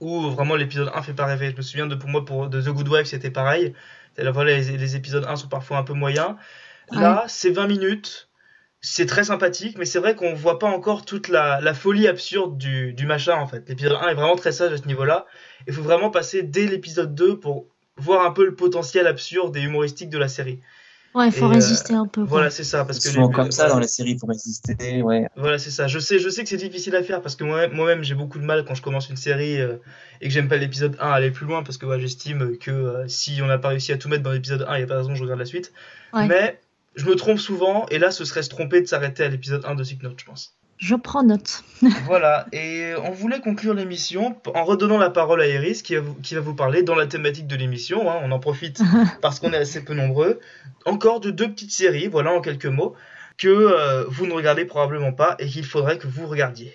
où 0.00 0.22
vraiment 0.30 0.56
l'épisode 0.56 0.90
1 0.92 1.02
fait 1.02 1.14
pas 1.14 1.26
rêver. 1.26 1.50
Je 1.52 1.56
me 1.56 1.62
souviens 1.62 1.86
de 1.86 1.94
pour 1.94 2.10
moi 2.10 2.24
pour 2.24 2.48
de 2.48 2.60
The 2.60 2.68
Good 2.68 2.88
Wife, 2.88 3.06
c'était 3.06 3.30
pareil. 3.30 3.74
Voilà, 4.18 4.56
les, 4.56 4.76
les, 4.76 4.96
épisodes 4.96 5.24
1 5.24 5.36
sont 5.36 5.48
parfois 5.48 5.78
un 5.78 5.82
peu 5.82 5.94
moyens. 5.94 6.34
Là, 6.90 7.24
c'est 7.26 7.50
20 7.50 7.66
minutes 7.66 8.28
c'est 8.86 9.06
très 9.06 9.24
sympathique, 9.24 9.78
mais 9.78 9.86
c'est 9.86 9.98
vrai 9.98 10.14
qu'on 10.14 10.34
voit 10.34 10.58
pas 10.58 10.68
encore 10.68 11.06
toute 11.06 11.28
la, 11.28 11.72
folie 11.72 12.06
absurde 12.06 12.58
du, 12.58 12.92
du 12.92 13.06
machin 13.06 13.34
en 13.34 13.46
fait. 13.46 13.66
L'épisode 13.66 13.96
1 13.98 14.08
est 14.08 14.14
vraiment 14.14 14.36
très 14.36 14.52
sage 14.52 14.74
à 14.74 14.76
ce 14.76 14.86
niveau-là. 14.86 15.24
Il 15.66 15.72
faut 15.72 15.82
vraiment 15.82 16.10
passer 16.10 16.42
dès 16.42 16.66
l'épisode 16.66 17.14
2 17.14 17.40
pour 17.40 17.66
voir 17.96 18.26
un 18.26 18.30
peu 18.30 18.44
le 18.44 18.54
potentiel 18.54 19.06
absurde 19.06 19.56
et 19.56 19.62
humoristique 19.62 20.10
de 20.10 20.18
la 20.18 20.28
série. 20.28 20.60
Ouais, 21.14 21.28
il 21.28 21.32
faut 21.32 21.48
résister 21.48 21.94
un 21.94 22.06
peu. 22.06 22.22
Voilà, 22.24 22.50
c'est 22.50 22.64
ça. 22.64 22.84
Parce 22.84 22.98
que 22.98 23.08
souvent 23.08 23.30
comme 23.30 23.52
ça 23.52 23.68
dans 23.68 23.78
les 23.78 23.88
séries 23.88 24.16
pour 24.16 24.28
résister, 24.28 25.00
ouais. 25.00 25.28
Voilà, 25.36 25.58
c'est 25.58 25.70
ça. 25.70 25.86
Je 25.86 25.98
sais, 25.98 26.18
je 26.18 26.28
sais 26.28 26.42
que 26.42 26.48
c'est 26.50 26.56
difficile 26.56 26.94
à 26.94 27.02
faire 27.02 27.22
parce 27.22 27.36
que 27.36 27.44
moi-même, 27.44 28.02
j'ai 28.02 28.14
beaucoup 28.14 28.38
de 28.38 28.44
mal 28.44 28.66
quand 28.66 28.74
je 28.74 28.82
commence 28.82 29.08
une 29.08 29.16
série 29.16 29.60
euh, 29.60 29.76
et 30.20 30.26
que 30.26 30.34
j'aime 30.34 30.48
pas 30.48 30.56
l'épisode 30.56 30.96
1 31.00 31.08
aller 31.08 31.30
plus 31.30 31.46
loin 31.46 31.62
parce 31.62 31.78
que 31.78 31.98
j'estime 32.00 32.58
que 32.58 32.70
euh, 32.70 33.08
si 33.08 33.38
on 33.42 33.46
n'a 33.46 33.58
pas 33.58 33.68
réussi 33.68 33.92
à 33.92 33.96
tout 33.96 34.08
mettre 34.08 34.24
dans 34.24 34.32
l'épisode 34.32 34.66
1, 34.68 34.74
il 34.74 34.78
n'y 34.78 34.84
a 34.84 34.86
pas 34.88 34.94
de 34.94 34.98
raison 34.98 35.10
que 35.10 35.16
je 35.16 35.22
regarde 35.22 35.38
la 35.38 35.46
suite. 35.46 35.72
Mais 36.12 36.60
je 36.94 37.06
me 37.06 37.14
trompe 37.14 37.38
souvent, 37.38 37.86
et 37.90 37.98
là, 37.98 38.10
ce 38.10 38.24
serait 38.24 38.42
se 38.42 38.50
tromper 38.50 38.80
de 38.80 38.86
s'arrêter 38.86 39.24
à 39.24 39.28
l'épisode 39.28 39.64
1 39.64 39.74
de 39.74 39.84
Sick 39.84 40.02
Note, 40.02 40.14
je 40.18 40.24
pense. 40.24 40.56
Je 40.76 40.96
prends 40.96 41.22
note. 41.22 41.62
voilà, 42.06 42.46
et 42.52 42.92
on 43.04 43.12
voulait 43.12 43.40
conclure 43.40 43.74
l'émission 43.74 44.36
en 44.54 44.64
redonnant 44.64 44.98
la 44.98 45.10
parole 45.10 45.40
à 45.40 45.46
Iris 45.46 45.82
qui 45.82 45.94
va 45.94 46.40
vous, 46.40 46.54
parler 46.54 46.82
dans 46.82 46.96
la 46.96 47.06
thématique 47.06 47.46
de 47.46 47.56
l'émission. 47.56 48.10
Hein, 48.10 48.16
on 48.22 48.32
en 48.32 48.40
profite 48.40 48.82
parce 49.22 49.38
qu'on 49.38 49.52
est 49.52 49.56
assez 49.56 49.84
peu 49.84 49.94
nombreux. 49.94 50.40
Encore 50.84 51.20
de 51.20 51.30
deux 51.30 51.48
petites 51.48 51.70
séries, 51.70 52.08
voilà 52.08 52.32
en 52.32 52.40
quelques 52.40 52.66
mots, 52.66 52.94
que 53.38 53.48
euh, 53.48 54.04
vous 54.08 54.26
ne 54.26 54.32
regardez 54.32 54.64
probablement 54.64 55.12
pas 55.12 55.36
et 55.38 55.46
qu'il 55.46 55.64
faudrait 55.64 55.98
que 55.98 56.08
vous 56.08 56.26
regardiez. 56.26 56.74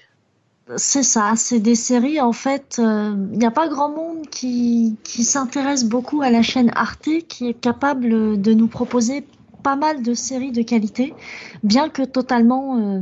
C'est 0.77 1.03
ça, 1.03 1.33
c'est 1.35 1.59
des 1.59 1.75
séries 1.75 2.21
en 2.21 2.31
fait. 2.31 2.75
Il 2.77 2.85
euh, 2.85 3.13
n'y 3.13 3.45
a 3.45 3.51
pas 3.51 3.67
grand 3.67 3.89
monde 3.89 4.27
qui, 4.29 4.97
qui 5.03 5.23
s'intéresse 5.23 5.83
beaucoup 5.83 6.21
à 6.21 6.29
la 6.29 6.41
chaîne 6.43 6.71
Arte 6.75 7.09
qui 7.27 7.49
est 7.49 7.59
capable 7.59 8.39
de 8.39 8.53
nous 8.53 8.67
proposer 8.67 9.25
pas 9.63 9.75
mal 9.75 10.01
de 10.03 10.13
séries 10.13 10.51
de 10.51 10.61
qualité, 10.61 11.13
bien 11.63 11.89
que 11.89 12.03
totalement 12.03 12.77
euh, 12.77 13.01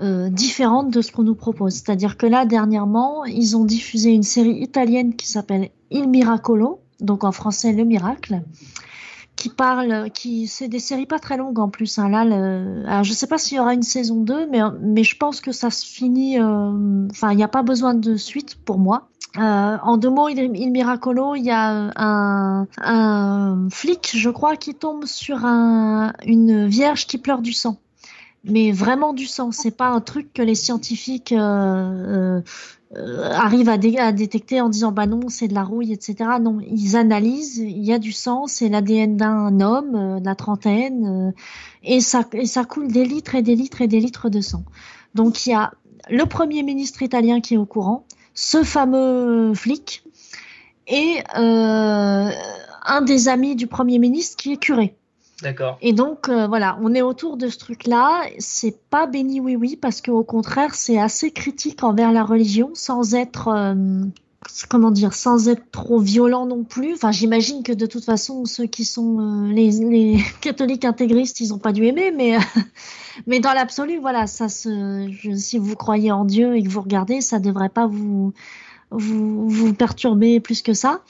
euh, 0.00 0.28
différentes 0.28 0.90
de 0.90 1.00
ce 1.00 1.10
qu'on 1.12 1.24
nous 1.24 1.34
propose. 1.34 1.74
C'est-à-dire 1.74 2.16
que 2.16 2.26
là, 2.26 2.46
dernièrement, 2.46 3.24
ils 3.24 3.56
ont 3.56 3.64
diffusé 3.64 4.10
une 4.10 4.22
série 4.22 4.60
italienne 4.60 5.16
qui 5.16 5.26
s'appelle 5.26 5.70
Il 5.90 6.08
Miracolo, 6.08 6.80
donc 7.00 7.24
en 7.24 7.32
français 7.32 7.72
Le 7.72 7.84
Miracle, 7.84 8.42
qui 9.34 9.48
parle, 9.48 10.10
qui 10.10 10.46
c'est 10.48 10.68
des 10.68 10.80
séries 10.80 11.06
pas 11.06 11.18
très 11.18 11.36
longues 11.36 11.58
en 11.58 11.68
plus. 11.68 11.98
Hein. 11.98 12.08
Là, 12.08 12.24
le, 12.24 12.84
alors 12.86 13.04
je 13.04 13.12
sais 13.12 13.26
pas 13.26 13.38
s'il 13.38 13.56
y 13.56 13.60
aura 13.60 13.74
une 13.74 13.82
saison 13.82 14.20
2, 14.20 14.48
mais, 14.48 14.60
mais 14.80 15.04
je 15.04 15.16
pense 15.16 15.40
que 15.40 15.52
ça 15.52 15.70
se 15.70 15.86
finit. 15.86 16.38
Euh, 16.40 17.06
enfin, 17.10 17.32
il 17.32 17.36
n'y 17.36 17.44
a 17.44 17.48
pas 17.48 17.62
besoin 17.62 17.94
de 17.94 18.16
suite 18.16 18.56
pour 18.64 18.78
moi. 18.78 19.08
Euh, 19.38 19.76
en 19.82 19.96
deux 19.96 20.10
mots, 20.10 20.28
il, 20.28 20.70
Miracolo, 20.70 21.34
il 21.36 21.44
y 21.44 21.50
a 21.50 21.92
un, 21.96 23.68
flic, 23.70 24.10
je 24.14 24.30
crois, 24.30 24.56
qui 24.56 24.74
tombe 24.74 25.04
sur 25.04 25.44
un, 25.44 26.12
une 26.26 26.66
vierge 26.66 27.06
qui 27.06 27.18
pleure 27.18 27.42
du 27.42 27.52
sang. 27.52 27.78
Mais 28.44 28.72
vraiment 28.72 29.12
du 29.12 29.26
sang. 29.26 29.52
C'est 29.52 29.76
pas 29.76 29.88
un 29.88 30.00
truc 30.00 30.32
que 30.32 30.42
les 30.42 30.54
scientifiques 30.54 31.32
euh, 31.32 32.40
euh, 32.96 33.30
arrivent 33.32 33.68
à, 33.68 33.76
à, 33.98 34.12
détecter 34.12 34.60
en 34.60 34.68
disant 34.68 34.92
bah 34.92 35.06
non, 35.06 35.28
c'est 35.28 35.48
de 35.48 35.54
la 35.54 35.62
rouille, 35.64 35.92
etc. 35.92 36.30
Non, 36.40 36.58
ils 36.60 36.96
analysent. 36.96 37.58
Il 37.58 37.84
y 37.84 37.92
a 37.92 37.98
du 37.98 38.12
sang, 38.12 38.46
c'est 38.46 38.68
l'ADN 38.68 39.16
d'un 39.16 39.60
homme, 39.60 40.20
de 40.20 40.24
la 40.24 40.34
trentaine, 40.34 41.34
et 41.82 42.00
ça 42.00 42.24
et 42.32 42.46
ça 42.46 42.64
coule 42.64 42.88
des 42.88 43.04
litres 43.04 43.34
et 43.34 43.42
des 43.42 43.56
litres 43.56 43.82
et 43.82 43.88
des 43.88 44.00
litres 44.00 44.30
de 44.30 44.40
sang. 44.40 44.64
Donc 45.14 45.46
il 45.46 45.50
y 45.50 45.54
a 45.54 45.72
le 46.08 46.24
premier 46.24 46.62
ministre 46.62 47.02
italien 47.02 47.40
qui 47.40 47.54
est 47.54 47.58
au 47.58 47.66
courant 47.66 48.04
ce 48.38 48.62
fameux 48.62 49.52
flic 49.52 50.04
et 50.86 51.18
euh, 51.36 52.30
un 52.86 53.02
des 53.02 53.28
amis 53.28 53.56
du 53.56 53.66
Premier 53.66 53.98
ministre 53.98 54.36
qui 54.36 54.52
est 54.52 54.56
curé. 54.58 54.94
D'accord. 55.42 55.76
Et 55.82 55.92
donc 55.92 56.28
euh, 56.28 56.46
voilà, 56.46 56.78
on 56.80 56.94
est 56.94 57.02
autour 57.02 57.36
de 57.36 57.48
ce 57.48 57.58
truc-là. 57.58 58.22
C'est 58.38 58.80
pas 58.90 59.08
béni 59.08 59.40
oui 59.40 59.56
oui 59.56 59.74
parce 59.74 60.00
qu'au 60.00 60.22
contraire 60.22 60.76
c'est 60.76 61.00
assez 61.00 61.32
critique 61.32 61.82
envers 61.82 62.12
la 62.12 62.22
religion 62.22 62.70
sans 62.74 63.14
être 63.14 63.48
euh, 63.48 64.04
comment 64.68 64.90
dire, 64.90 65.14
sans 65.14 65.48
être 65.48 65.70
trop 65.70 65.98
violent 65.98 66.46
non 66.46 66.64
plus. 66.64 66.94
Enfin, 66.94 67.10
j'imagine 67.10 67.62
que 67.62 67.72
de 67.72 67.86
toute 67.86 68.04
façon, 68.04 68.44
ceux 68.44 68.66
qui 68.66 68.84
sont 68.84 69.48
euh, 69.48 69.52
les, 69.52 70.22
catholiques 70.40 70.84
intégristes, 70.84 71.40
ils 71.40 71.48
n'ont 71.48 71.58
pas 71.58 71.72
dû 71.72 71.84
aimer, 71.86 72.12
mais, 72.12 72.38
mais 73.26 73.40
dans 73.40 73.52
l'absolu, 73.52 73.98
voilà, 73.98 74.26
ça 74.26 74.48
se, 74.48 75.10
si 75.36 75.58
vous 75.58 75.74
croyez 75.74 76.12
en 76.12 76.24
Dieu 76.24 76.56
et 76.56 76.62
que 76.62 76.68
vous 76.68 76.80
regardez, 76.80 77.20
ça 77.20 77.38
devrait 77.38 77.68
pas 77.68 77.86
vous, 77.86 78.32
vous, 78.90 79.48
vous 79.48 79.74
perturber 79.74 80.40
plus 80.40 80.62
que 80.62 80.72
ça. 80.72 81.02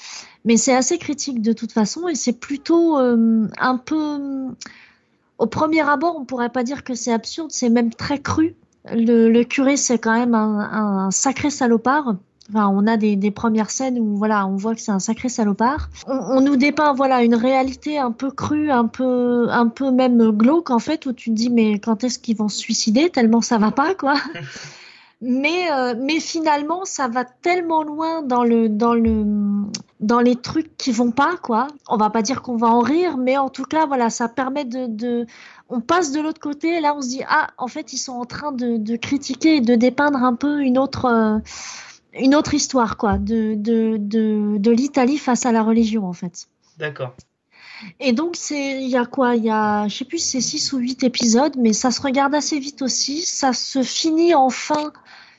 Mais 0.45 0.57
c'est 0.57 0.75
assez 0.75 0.99
critique 0.99 1.43
de 1.43 1.53
toute 1.53 1.73
façon 1.73 2.09
et 2.09 2.15
c'est 2.15 2.33
plutôt 2.33 2.99
euh, 2.99 3.47
un 3.59 3.77
peu. 3.77 4.47
Au 5.37 5.47
premier 5.47 5.89
abord, 5.89 6.17
on 6.19 6.25
pourrait 6.25 6.49
pas 6.49 6.65
dire 6.65 6.83
que 6.83 6.95
c'est 6.95 7.13
absurde, 7.13 7.51
c'est 7.53 7.69
même 7.69 7.93
très 7.93 8.21
cru. 8.21 8.57
Le, 8.91 9.43
curé, 9.45 9.77
c'est 9.77 9.99
quand 9.99 10.15
même 10.15 10.35
un 10.35 11.11
sacré 11.11 11.51
salopard 11.51 12.17
Enfin, 12.51 12.69
on 12.69 12.87
a 12.87 12.97
des, 12.97 13.15
des, 13.15 13.31
premières 13.31 13.71
scènes 13.71 13.99
où 13.99 14.17
voilà, 14.17 14.47
on 14.47 14.57
voit 14.57 14.75
que 14.75 14.81
c'est 14.81 14.91
un 14.93 14.99
sacré 15.01 15.29
salopard. 15.29 15.91
On, 16.07 16.15
on, 16.15 16.41
nous 16.41 16.57
dépeint 16.57 16.95
voilà 16.95 17.23
une 17.23 17.35
réalité 17.35 17.99
un 17.99 18.11
peu 18.11 18.31
crue, 18.31 18.71
un 18.71 18.87
peu 18.87 19.49
un 19.51 19.69
peu 19.69 19.91
même 19.91 20.31
glauque 20.31 20.71
en 20.71 20.79
fait, 20.79 21.05
où 21.05 21.13
tu 21.13 21.31
te 21.31 21.35
dis 21.35 21.51
mais 21.51 21.79
quand 21.79 22.05
est-ce 22.05 22.19
qu'ils 22.19 22.37
vont 22.37 22.49
se 22.49 22.59
suicider? 22.59 23.11
Tellement 23.11 23.43
ça 23.43 23.59
va 23.59 23.71
pas 23.71 23.95
quoi. 23.95 24.15
mais 25.21 25.71
euh, 25.73 25.95
mais 25.99 26.21
finalement 26.21 26.85
ça 26.85 27.09
va 27.09 27.25
tellement 27.25 27.83
loin 27.83 28.23
dans 28.23 28.45
le 28.45 28.69
dans 28.69 28.95
le 28.95 29.25
dans 30.01 30.21
les 30.21 30.37
trucs 30.37 30.77
qui 30.77 30.93
vont 30.93 31.11
pas 31.11 31.37
quoi. 31.43 31.67
On 31.89 31.99
va 31.99 32.09
pas 32.09 32.23
dire 32.23 32.41
qu'on 32.41 32.57
va 32.57 32.69
en 32.69 32.81
rire, 32.81 33.19
mais 33.19 33.37
en 33.37 33.51
tout 33.51 33.65
cas 33.65 33.85
voilà, 33.85 34.09
ça 34.09 34.29
permet 34.29 34.65
de, 34.65 34.87
de 34.87 35.27
on 35.69 35.81
passe 35.81 36.13
de 36.13 36.21
l'autre 36.21 36.41
côté. 36.41 36.81
Là, 36.81 36.95
on 36.97 37.03
se 37.03 37.09
dit 37.09 37.23
ah 37.29 37.49
en 37.59 37.69
fait 37.69 37.93
ils 37.93 37.99
sont 37.99 38.13
en 38.13 38.25
train 38.25 38.53
de, 38.53 38.79
de 38.79 38.97
critiquer 38.97 39.57
et 39.57 39.61
de 39.61 39.75
dépeindre 39.75 40.23
un 40.23 40.35
peu 40.35 40.61
une 40.63 40.79
autre 40.79 41.05
euh, 41.07 41.39
une 42.19 42.35
autre 42.35 42.55
histoire, 42.55 42.97
quoi, 42.97 43.19
de, 43.19 43.55
de, 43.55 43.97
de, 43.99 44.59
de 44.59 44.71
l'Italie 44.71 45.19
face 45.19 45.47
à 45.47 45.53
la 45.53 45.63
religion, 45.63 46.07
en 46.07 46.13
fait. 46.13 46.49
D'accord. 46.79 47.15
Et 48.01 48.13
donc, 48.13 48.37
c'est, 48.37 48.83
il 48.83 48.89
y 48.89 48.97
a 48.97 49.07
quoi 49.07 49.37
Il 49.37 49.45
y 49.45 49.51
a, 49.51 49.87
je 49.89 49.97
sais 49.97 50.05
plus, 50.05 50.19
c'est 50.19 50.41
6 50.41 50.73
ou 50.73 50.79
8 50.79 51.05
épisodes, 51.05 51.55
mais 51.59 51.73
ça 51.73 51.91
se 51.91 52.01
regarde 52.01 52.35
assez 52.35 52.59
vite 52.59 52.83
aussi. 52.83 53.23
Ça 53.23 53.53
se 53.53 53.83
finit 53.83 54.35
enfin, 54.35 54.93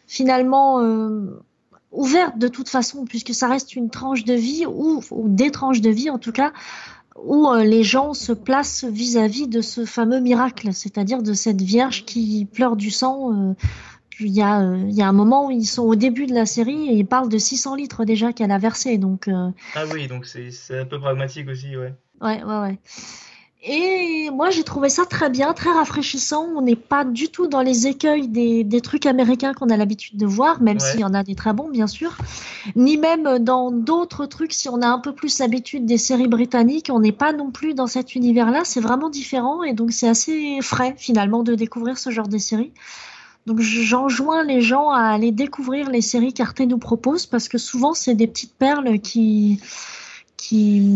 finalement, 0.07 0.79
euh, 0.81 1.41
ouverte 1.91 2.37
de 2.37 2.47
toute 2.47 2.69
façon, 2.69 3.05
puisque 3.05 3.33
ça 3.33 3.47
reste 3.47 3.75
une 3.75 3.89
tranche 3.89 4.23
de 4.23 4.33
vie, 4.33 4.65
ou, 4.65 5.01
ou 5.11 5.27
des 5.27 5.51
tranches 5.51 5.81
de 5.81 5.89
vie 5.89 6.09
en 6.09 6.17
tout 6.17 6.31
cas, 6.31 6.53
où 7.21 7.49
euh, 7.49 7.63
les 7.63 7.83
gens 7.83 8.13
se 8.13 8.31
placent 8.31 8.85
vis-à-vis 8.85 9.45
-vis 9.45 9.49
de 9.49 9.61
ce 9.61 9.85
fameux 9.85 10.19
miracle, 10.19 10.73
c'est-à-dire 10.73 11.21
de 11.21 11.33
cette 11.33 11.61
Vierge 11.61 12.05
qui 12.05 12.45
pleure 12.45 12.75
du 12.75 12.91
sang. 12.91 13.33
Euh, 13.33 13.53
il 14.19 14.33
y, 14.33 14.41
a, 14.41 14.61
il 14.61 14.93
y 14.93 15.01
a 15.01 15.07
un 15.07 15.13
moment 15.13 15.47
où 15.47 15.51
ils 15.51 15.65
sont 15.65 15.83
au 15.83 15.95
début 15.95 16.25
de 16.25 16.33
la 16.33 16.45
série 16.45 16.89
et 16.89 16.93
ils 16.93 17.05
parlent 17.05 17.29
de 17.29 17.37
600 17.37 17.75
litres 17.75 18.05
déjà 18.05 18.33
qu'elle 18.33 18.51
a 18.51 18.57
versé. 18.57 18.97
Donc, 18.97 19.27
euh... 19.27 19.49
Ah 19.75 19.83
oui, 19.91 20.07
donc 20.07 20.25
c'est 20.25 20.79
un 20.79 20.85
peu 20.85 20.99
pragmatique 20.99 21.47
aussi, 21.49 21.75
ouais. 21.75 21.93
Ouais, 22.21 22.43
ouais, 22.43 22.59
ouais. 22.59 22.79
Et 23.61 24.29
moi, 24.31 24.51
j'ai 24.51 24.63
trouvé 24.63 24.87
ça 24.87 25.05
très 25.05 25.29
bien, 25.29 25.51
très 25.51 25.71
rafraîchissant. 25.71 26.47
On 26.55 26.61
n'est 26.61 26.77
pas 26.77 27.03
du 27.03 27.27
tout 27.27 27.47
dans 27.47 27.61
les 27.61 27.87
écueils 27.87 28.29
des, 28.29 28.63
des 28.63 28.79
trucs 28.79 29.05
américains 29.05 29.53
qu'on 29.53 29.69
a 29.69 29.75
l'habitude 29.75 30.17
de 30.17 30.25
voir, 30.25 30.61
même 30.61 30.77
ouais. 30.77 30.91
s'il 30.91 31.01
y 31.01 31.03
en 31.03 31.13
a 31.13 31.23
des 31.23 31.35
très 31.35 31.51
bons, 31.51 31.67
bien 31.67 31.87
sûr. 31.87 32.17
Ni 32.77 32.95
même 32.95 33.39
dans 33.39 33.69
d'autres 33.71 34.25
trucs, 34.27 34.53
si 34.53 34.69
on 34.69 34.81
a 34.81 34.87
un 34.87 34.99
peu 34.99 35.11
plus 35.11 35.39
l'habitude 35.39 35.85
des 35.85 35.97
séries 35.97 36.29
britanniques, 36.29 36.89
on 36.89 37.01
n'est 37.01 37.11
pas 37.11 37.33
non 37.33 37.51
plus 37.51 37.73
dans 37.73 37.87
cet 37.87 38.15
univers-là. 38.15 38.61
C'est 38.63 38.79
vraiment 38.79 39.09
différent 39.09 39.61
et 39.63 39.73
donc 39.73 39.91
c'est 39.91 40.07
assez 40.07 40.59
frais, 40.61 40.95
finalement, 40.97 41.43
de 41.43 41.53
découvrir 41.53 41.97
ce 41.97 42.11
genre 42.11 42.29
de 42.29 42.37
séries. 42.37 42.71
Donc 43.49 43.61
j'enjoins 43.61 44.43
les 44.43 44.61
gens 44.61 44.91
à 44.91 45.01
aller 45.05 45.31
découvrir 45.31 45.89
les 45.89 46.01
séries 46.01 46.33
qu'Arte 46.33 46.59
nous 46.59 46.77
propose 46.77 47.25
parce 47.25 47.49
que 47.49 47.57
souvent 47.57 47.95
c'est 47.95 48.13
des 48.13 48.27
petites 48.27 48.53
perles 48.53 48.99
qui 48.99 49.59
qui 50.37 50.87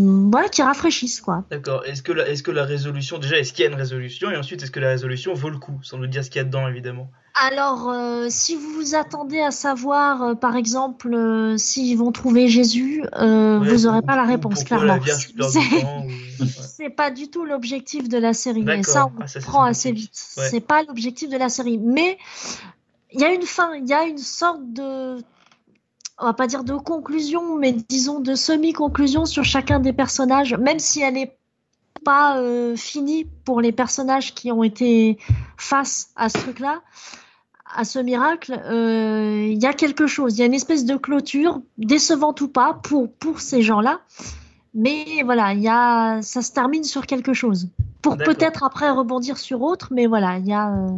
qui 0.51 0.61
rafraîchissent 0.61 1.19
quoi. 1.19 1.45
D'accord. 1.49 1.83
Est-ce 1.87 2.03
que 2.03 2.11
la, 2.11 2.27
est-ce 2.27 2.43
que 2.43 2.51
la 2.51 2.63
résolution 2.63 3.17
déjà 3.17 3.39
est-ce 3.39 3.53
qu'il 3.53 3.65
y 3.65 3.67
a 3.67 3.71
une 3.71 3.75
résolution? 3.75 4.29
Et 4.29 4.37
ensuite 4.37 4.61
est-ce 4.61 4.69
que 4.69 4.79
la 4.79 4.89
résolution 4.89 5.33
vaut 5.33 5.49
le 5.49 5.57
coup? 5.57 5.79
Sans 5.81 5.97
nous 5.97 6.05
dire 6.05 6.23
ce 6.23 6.29
qu'il 6.29 6.37
y 6.37 6.41
a 6.41 6.43
dedans 6.43 6.67
évidemment. 6.67 7.09
Alors, 7.35 7.89
euh, 7.89 8.27
si 8.29 8.55
vous 8.55 8.69
vous 8.73 8.95
attendez 8.95 9.39
à 9.39 9.49
savoir, 9.49 10.21
euh, 10.21 10.35
par 10.35 10.55
exemple, 10.55 11.11
euh, 11.11 11.57
s'ils 11.57 11.97
vont 11.97 12.11
trouver 12.11 12.47
Jésus, 12.47 13.01
ouais, 13.01 13.57
vous 13.57 13.77
n'aurez 13.83 14.03
pas 14.03 14.15
la 14.15 14.25
réponse, 14.25 14.63
clairement. 14.63 14.99
C'est 16.77 16.91
pas 16.91 17.09
du 17.09 17.29
tout 17.29 17.43
l'objectif 17.43 18.07
de 18.07 18.19
la 18.19 18.33
série. 18.33 18.65
Et 18.69 18.83
ça, 18.83 19.07
on 19.07 19.21
ah, 19.21 19.27
ça, 19.27 19.39
prend 19.39 19.63
assez 19.63 19.91
vite. 19.91 20.13
Ouais. 20.37 20.47
C'est 20.49 20.59
pas 20.59 20.83
l'objectif 20.83 21.29
de 21.29 21.37
la 21.37 21.49
série. 21.49 21.79
Mais 21.79 22.19
il 23.11 23.21
y 23.21 23.23
a 23.23 23.33
une 23.33 23.43
fin, 23.43 23.73
il 23.75 23.87
y 23.87 23.93
a 23.93 24.03
une 24.03 24.17
sorte 24.19 24.61
de 24.71 25.17
on 26.19 26.25
va 26.25 26.33
pas 26.33 26.45
dire 26.45 26.63
de 26.63 26.73
conclusion, 26.73 27.57
mais 27.57 27.71
disons 27.71 28.19
de 28.19 28.35
semi-conclusion 28.35 29.25
sur 29.25 29.43
chacun 29.43 29.79
des 29.79 29.93
personnages, 29.93 30.53
même 30.53 30.77
si 30.77 31.01
elle 31.01 31.17
est 31.17 31.35
pas 32.05 32.39
finie 32.75 33.25
pour 33.45 33.61
les 33.61 33.71
personnages 33.71 34.35
qui 34.35 34.51
ont 34.51 34.63
été 34.63 35.17
face 35.57 36.11
à 36.15 36.29
ce 36.29 36.37
truc-là 36.37 36.81
à 37.75 37.83
ce 37.85 37.99
miracle, 37.99 38.59
il 38.65 38.71
euh, 38.71 39.53
y 39.53 39.65
a 39.65 39.73
quelque 39.73 40.07
chose, 40.07 40.37
il 40.37 40.39
y 40.39 40.43
a 40.43 40.45
une 40.45 40.53
espèce 40.53 40.85
de 40.85 40.95
clôture, 40.95 41.61
décevante 41.77 42.41
ou 42.41 42.47
pas, 42.47 42.79
pour, 42.83 43.11
pour 43.11 43.39
ces 43.39 43.61
gens-là. 43.61 44.01
Mais 44.73 45.05
voilà, 45.23 45.53
y 45.53 45.67
a, 45.67 46.21
ça 46.21 46.41
se 46.41 46.51
termine 46.51 46.83
sur 46.83 47.05
quelque 47.05 47.33
chose. 47.33 47.69
Pour 48.01 48.17
peut-être 48.17 48.63
après 48.63 48.89
rebondir 48.89 49.37
sur 49.37 49.61
autre, 49.61 49.89
mais 49.91 50.07
voilà, 50.07 50.39
il 50.39 50.47
y 50.47 50.53
a. 50.53 50.71
Euh, 50.71 50.89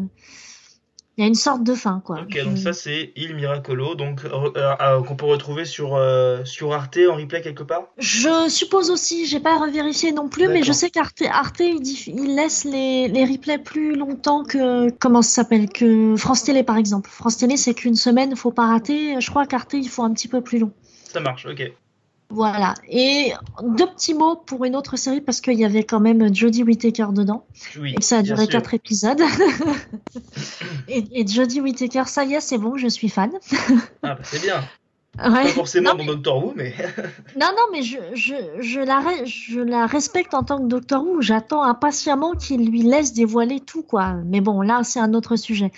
il 1.17 1.21
y 1.21 1.23
a 1.23 1.27
une 1.27 1.35
sorte 1.35 1.63
de 1.63 1.73
fin 1.73 2.01
quoi. 2.03 2.21
Ok, 2.21 2.43
donc 2.43 2.57
ça 2.57 2.73
c'est 2.73 3.11
Il 3.15 3.35
Miracolo, 3.35 3.95
donc 3.95 4.25
euh, 4.25 4.51
euh, 4.55 5.01
qu'on 5.03 5.15
peut 5.15 5.25
retrouver 5.25 5.65
sur 5.65 5.95
euh, 5.95 6.43
sur 6.43 6.73
Arte 6.73 6.99
en 7.09 7.15
replay 7.15 7.41
quelque 7.41 7.63
part? 7.63 7.83
Je 7.97 8.49
suppose 8.49 8.89
aussi, 8.89 9.25
j'ai 9.25 9.39
pas 9.39 9.57
revérifié 9.57 10.11
non 10.11 10.27
plus, 10.27 10.47
mais 10.47 10.63
je 10.63 10.71
sais 10.71 10.89
qu'Arte 10.89 11.21
Arte 11.29 11.61
il 11.61 12.35
laisse 12.35 12.65
les, 12.65 13.07
les 13.07 13.25
replays 13.25 13.59
plus 13.59 13.95
longtemps 13.95 14.43
que 14.43 14.89
comment 14.91 15.21
ça 15.21 15.43
s'appelle 15.43 15.69
que 15.69 16.15
France 16.17 16.43
Télé 16.43 16.63
par 16.63 16.77
exemple. 16.77 17.09
France 17.09 17.37
Télé 17.37 17.57
c'est 17.57 17.73
qu'une 17.73 17.95
semaine, 17.95 18.35
faut 18.35 18.51
pas 18.51 18.67
rater. 18.67 19.19
Je 19.21 19.29
crois 19.29 19.45
qu'Arte 19.45 19.73
il 19.73 19.87
faut 19.89 20.03
un 20.03 20.13
petit 20.13 20.27
peu 20.27 20.41
plus 20.41 20.59
long. 20.59 20.71
Ça 21.05 21.19
marche, 21.21 21.45
ok. 21.45 21.71
Voilà. 22.29 22.73
Et 22.89 23.33
deux 23.61 23.87
petits 23.87 24.13
mots 24.13 24.35
pour 24.35 24.65
une 24.65 24.75
autre 24.75 24.97
série 24.97 25.21
parce 25.21 25.41
qu'il 25.41 25.59
y 25.59 25.65
avait 25.65 25.83
quand 25.83 25.99
même 25.99 26.33
Jodie 26.33 26.63
Whittaker 26.63 27.07
dedans. 27.11 27.45
Oui, 27.77 27.95
et 27.97 28.01
ça 28.01 28.17
a 28.17 28.21
duré 28.23 28.47
quatre 28.47 28.73
épisodes. 28.73 29.21
et, 30.87 31.03
et 31.11 31.27
Jodie 31.27 31.61
Whittaker, 31.61 32.05
ça 32.07 32.25
y 32.25 32.33
est, 32.33 32.41
c'est 32.41 32.57
bon, 32.57 32.77
je 32.77 32.87
suis 32.87 33.09
fan. 33.09 33.31
ah, 34.03 34.15
bah, 34.15 34.19
c'est 34.23 34.41
bien. 34.41 34.63
Ouais. 35.17 35.43
Pas 35.43 35.47
forcément 35.47 35.91
non, 35.91 35.97
mais... 35.97 36.05
dans 36.05 36.13
Doctor 36.13 36.45
Who, 36.45 36.53
mais. 36.55 36.73
non, 37.39 37.47
non, 37.55 37.63
mais 37.71 37.81
je, 37.81 37.97
je, 38.13 38.35
je, 38.59 38.79
la, 38.81 39.01
je 39.25 39.59
la 39.59 39.85
respecte 39.85 40.33
en 40.33 40.43
tant 40.43 40.57
que 40.57 40.67
Doctor 40.67 41.05
Who. 41.05 41.21
J'attends 41.21 41.63
impatiemment 41.63 42.33
qu'il 42.33 42.69
lui 42.69 42.81
laisse 42.81 43.13
dévoiler 43.13 43.61
tout, 43.61 43.83
quoi. 43.83 44.15
Mais 44.25 44.41
bon, 44.41 44.61
là, 44.61 44.81
c'est 44.83 44.99
un 44.99 45.13
autre 45.13 45.37
sujet. 45.37 45.71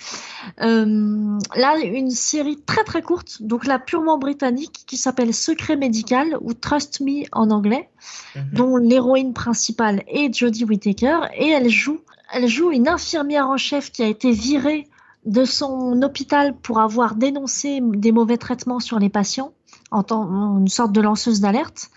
Euh, 0.60 1.38
là, 1.54 1.78
une 1.78 2.10
série 2.10 2.58
très 2.66 2.82
très 2.82 3.02
courte, 3.02 3.42
donc 3.42 3.66
là, 3.66 3.78
purement 3.78 4.18
britannique, 4.18 4.84
qui 4.86 4.96
s'appelle 4.96 5.32
Secret 5.32 5.76
médical 5.76 6.36
ou 6.40 6.54
Trust 6.54 7.00
Me 7.00 7.24
en 7.32 7.50
anglais, 7.50 7.88
mm 8.34 8.40
-hmm. 8.40 8.54
dont 8.54 8.76
l'héroïne 8.76 9.34
principale 9.34 10.02
est 10.08 10.34
Jodie 10.36 10.64
Whittaker, 10.64 11.20
et 11.36 11.48
elle 11.48 11.68
joue, 11.68 12.00
elle 12.32 12.48
joue 12.48 12.72
une 12.72 12.88
infirmière 12.88 13.48
en 13.48 13.56
chef 13.56 13.92
qui 13.92 14.02
a 14.02 14.08
été 14.08 14.32
virée 14.32 14.88
de 15.24 15.44
son 15.44 16.00
hôpital 16.02 16.54
pour 16.54 16.80
avoir 16.80 17.14
dénoncé 17.14 17.80
des 17.82 18.12
mauvais 18.12 18.38
traitements 18.38 18.80
sur 18.80 18.98
les 18.98 19.08
patients 19.08 19.52
en 19.90 20.02
tant 20.02 20.24
une 20.58 20.68
sorte 20.68 20.92
de 20.92 21.00
lanceuse 21.00 21.40
d'alerte. 21.40 21.90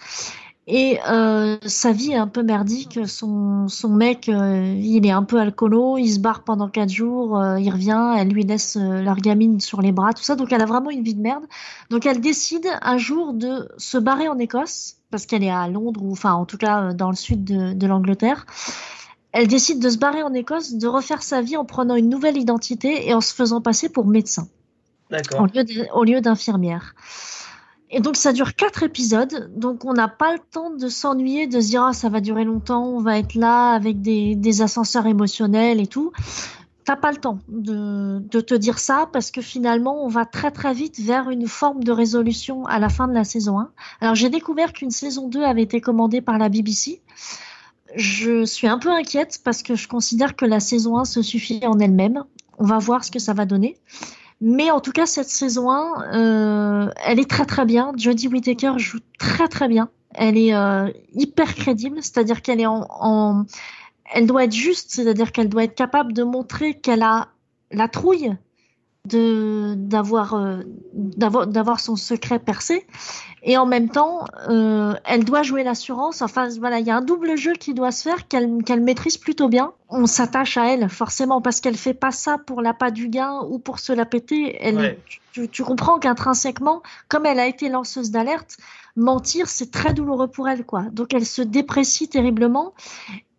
Et 0.67 0.99
euh, 1.09 1.57
sa 1.65 1.91
vie 1.91 2.11
est 2.11 2.17
un 2.17 2.27
peu 2.27 2.43
merdique. 2.43 2.99
Son, 3.05 3.67
son 3.67 3.89
mec, 3.89 4.29
euh, 4.29 4.75
il 4.79 5.05
est 5.05 5.11
un 5.11 5.23
peu 5.23 5.39
alcoolo, 5.39 5.97
il 5.97 6.09
se 6.09 6.19
barre 6.19 6.43
pendant 6.43 6.69
quatre 6.69 6.91
jours, 6.91 7.37
euh, 7.37 7.59
il 7.59 7.69
revient, 7.71 8.13
elle 8.17 8.29
lui 8.29 8.43
laisse 8.43 8.77
euh, 8.77 9.01
leur 9.01 9.17
gamine 9.17 9.59
sur 9.59 9.81
les 9.81 9.91
bras, 9.91 10.13
tout 10.13 10.23
ça. 10.23 10.35
Donc 10.35 10.53
elle 10.53 10.61
a 10.61 10.65
vraiment 10.65 10.91
une 10.91 11.03
vie 11.03 11.15
de 11.15 11.21
merde. 11.21 11.43
Donc 11.89 12.05
elle 12.05 12.21
décide 12.21 12.67
un 12.81 12.97
jour 12.97 13.33
de 13.33 13.69
se 13.77 13.97
barrer 13.97 14.29
en 14.29 14.37
Écosse, 14.37 14.97
parce 15.09 15.25
qu'elle 15.25 15.43
est 15.43 15.49
à 15.49 15.67
Londres, 15.67 16.01
ou 16.03 16.11
enfin 16.11 16.33
en 16.33 16.45
tout 16.45 16.57
cas 16.57 16.93
dans 16.93 17.09
le 17.09 17.15
sud 17.15 17.43
de, 17.43 17.73
de 17.73 17.87
l'Angleterre 17.87 18.45
elle 19.33 19.47
décide 19.47 19.79
de 19.79 19.89
se 19.89 19.97
barrer 19.97 20.23
en 20.23 20.33
Écosse, 20.33 20.73
de 20.73 20.87
refaire 20.87 21.23
sa 21.23 21.41
vie 21.41 21.57
en 21.57 21.65
prenant 21.65 21.95
une 21.95 22.09
nouvelle 22.09 22.37
identité 22.37 23.07
et 23.07 23.13
en 23.13 23.21
se 23.21 23.33
faisant 23.33 23.61
passer 23.61 23.89
pour 23.89 24.05
médecin. 24.05 24.47
D'accord. 25.09 25.47
Au 25.93 26.03
lieu 26.03 26.21
d'infirmière. 26.21 26.95
Et 27.93 27.99
donc 27.99 28.15
ça 28.15 28.31
dure 28.31 28.55
quatre 28.55 28.83
épisodes, 28.83 29.51
donc 29.53 29.83
on 29.83 29.93
n'a 29.93 30.07
pas 30.07 30.31
le 30.31 30.39
temps 30.39 30.69
de 30.69 30.87
s'ennuyer, 30.87 31.47
de 31.47 31.59
se 31.59 31.67
dire 31.67 31.83
ah, 31.83 31.93
ça 31.93 32.07
va 32.07 32.21
durer 32.21 32.45
longtemps, 32.45 32.85
on 32.85 33.01
va 33.01 33.17
être 33.17 33.35
là 33.35 33.71
avec 33.71 34.01
des, 34.01 34.35
des 34.35 34.61
ascenseurs 34.61 35.07
émotionnels 35.07 35.81
et 35.81 35.87
tout. 35.87 36.13
T'as 36.85 36.95
pas 36.95 37.11
le 37.11 37.17
temps 37.17 37.39
de, 37.49 38.19
de 38.19 38.39
te 38.39 38.53
dire 38.55 38.79
ça 38.79 39.09
parce 39.11 39.29
que 39.29 39.41
finalement 39.41 40.05
on 40.05 40.07
va 40.07 40.25
très 40.25 40.51
très 40.51 40.73
vite 40.73 40.99
vers 41.01 41.29
une 41.29 41.47
forme 41.47 41.83
de 41.83 41.91
résolution 41.91 42.65
à 42.65 42.79
la 42.79 42.87
fin 42.87 43.09
de 43.09 43.13
la 43.13 43.25
saison 43.25 43.59
1. 43.59 43.71
Alors 43.99 44.15
j'ai 44.15 44.29
découvert 44.29 44.71
qu'une 44.71 44.89
saison 44.89 45.27
2 45.27 45.43
avait 45.43 45.63
été 45.63 45.81
commandée 45.81 46.21
par 46.21 46.37
la 46.37 46.47
BBC 46.47 47.01
je 47.95 48.45
suis 48.45 48.67
un 48.67 48.77
peu 48.77 48.89
inquiète 48.89 49.39
parce 49.43 49.63
que 49.63 49.75
je 49.75 49.87
considère 49.87 50.35
que 50.35 50.45
la 50.45 50.59
saison 50.59 50.97
1 50.97 51.05
se 51.05 51.21
suffit 51.21 51.65
en 51.65 51.79
elle-même. 51.79 52.23
On 52.57 52.65
va 52.65 52.77
voir 52.79 53.03
ce 53.03 53.11
que 53.11 53.19
ça 53.19 53.33
va 53.33 53.45
donner. 53.45 53.77
Mais 54.39 54.71
en 54.71 54.79
tout 54.79 54.91
cas, 54.91 55.05
cette 55.05 55.29
saison 55.29 55.69
1, 55.69 56.15
euh, 56.15 56.91
elle 57.05 57.19
est 57.19 57.29
très 57.29 57.45
très 57.45 57.65
bien. 57.65 57.91
Jodie 57.95 58.27
Whittaker 58.27 58.73
joue 58.77 58.99
très 59.19 59.47
très 59.47 59.67
bien. 59.67 59.89
Elle 60.13 60.37
est 60.37 60.53
euh, 60.53 60.89
hyper 61.13 61.53
crédible, 61.55 61.97
c'est-à-dire 62.01 62.41
qu'elle 62.41 62.59
est 62.59 62.65
en, 62.65 62.85
en, 62.89 63.45
elle 64.13 64.27
doit 64.27 64.43
être 64.43 64.53
juste, 64.53 64.91
c'est-à-dire 64.91 65.31
qu'elle 65.31 65.47
doit 65.47 65.63
être 65.63 65.75
capable 65.75 66.13
de 66.13 66.23
montrer 66.23 66.73
qu'elle 66.73 67.03
a 67.03 67.29
la 67.71 67.87
trouille 67.87 68.35
de 69.07 69.73
d'avoir 69.77 70.35
euh, 70.35 70.61
d'avoir 70.93 71.47
d'avoir 71.47 71.79
son 71.79 71.95
secret 71.95 72.39
percé. 72.39 72.85
Et 73.43 73.57
en 73.57 73.65
même 73.65 73.89
temps 73.89 74.25
euh, 74.49 74.93
elle 75.05 75.23
doit 75.23 75.41
jouer 75.41 75.63
l'assurance. 75.63 76.21
Enfin 76.21 76.47
voilà 76.59 76.79
il 76.79 76.85
y 76.85 76.91
a 76.91 76.97
un 76.97 77.01
double 77.01 77.35
jeu 77.35 77.53
qui 77.53 77.73
doit 77.73 77.91
se 77.91 78.03
faire 78.07 78.27
qu'elle 78.27 78.63
qu'elle 78.63 78.81
maîtrise 78.81 79.17
plutôt 79.17 79.49
bien. 79.49 79.73
On 79.89 80.05
s'attache 80.05 80.57
à 80.57 80.71
elle 80.71 80.87
forcément 80.89 81.41
parce 81.41 81.61
qu'elle 81.61 81.77
fait 81.77 81.95
pas 81.95 82.11
ça 82.11 82.37
pour 82.37 82.61
la 82.61 82.73
pas 82.73 82.91
du 82.91 83.09
gain 83.09 83.41
ou 83.49 83.57
pour 83.57 83.79
se 83.79 83.91
la 83.91 84.05
péter. 84.05 84.57
Elle 84.61 84.77
Ouais. 84.77 84.99
tu, 85.31 85.49
tu 85.49 85.63
comprends 85.63 85.97
qu'intrinsèquement 85.97 86.83
comme 87.09 87.25
elle 87.25 87.39
a 87.39 87.47
été 87.47 87.69
lanceuse 87.69 88.11
d'alerte 88.11 88.57
mentir 88.95 89.47
c'est 89.47 89.71
très 89.71 89.93
douloureux 89.93 90.27
pour 90.27 90.47
elle 90.47 90.63
quoi. 90.63 90.83
Donc 90.91 91.13
elle 91.13 91.25
se 91.25 91.41
déprécie 91.41 92.07
terriblement. 92.07 92.73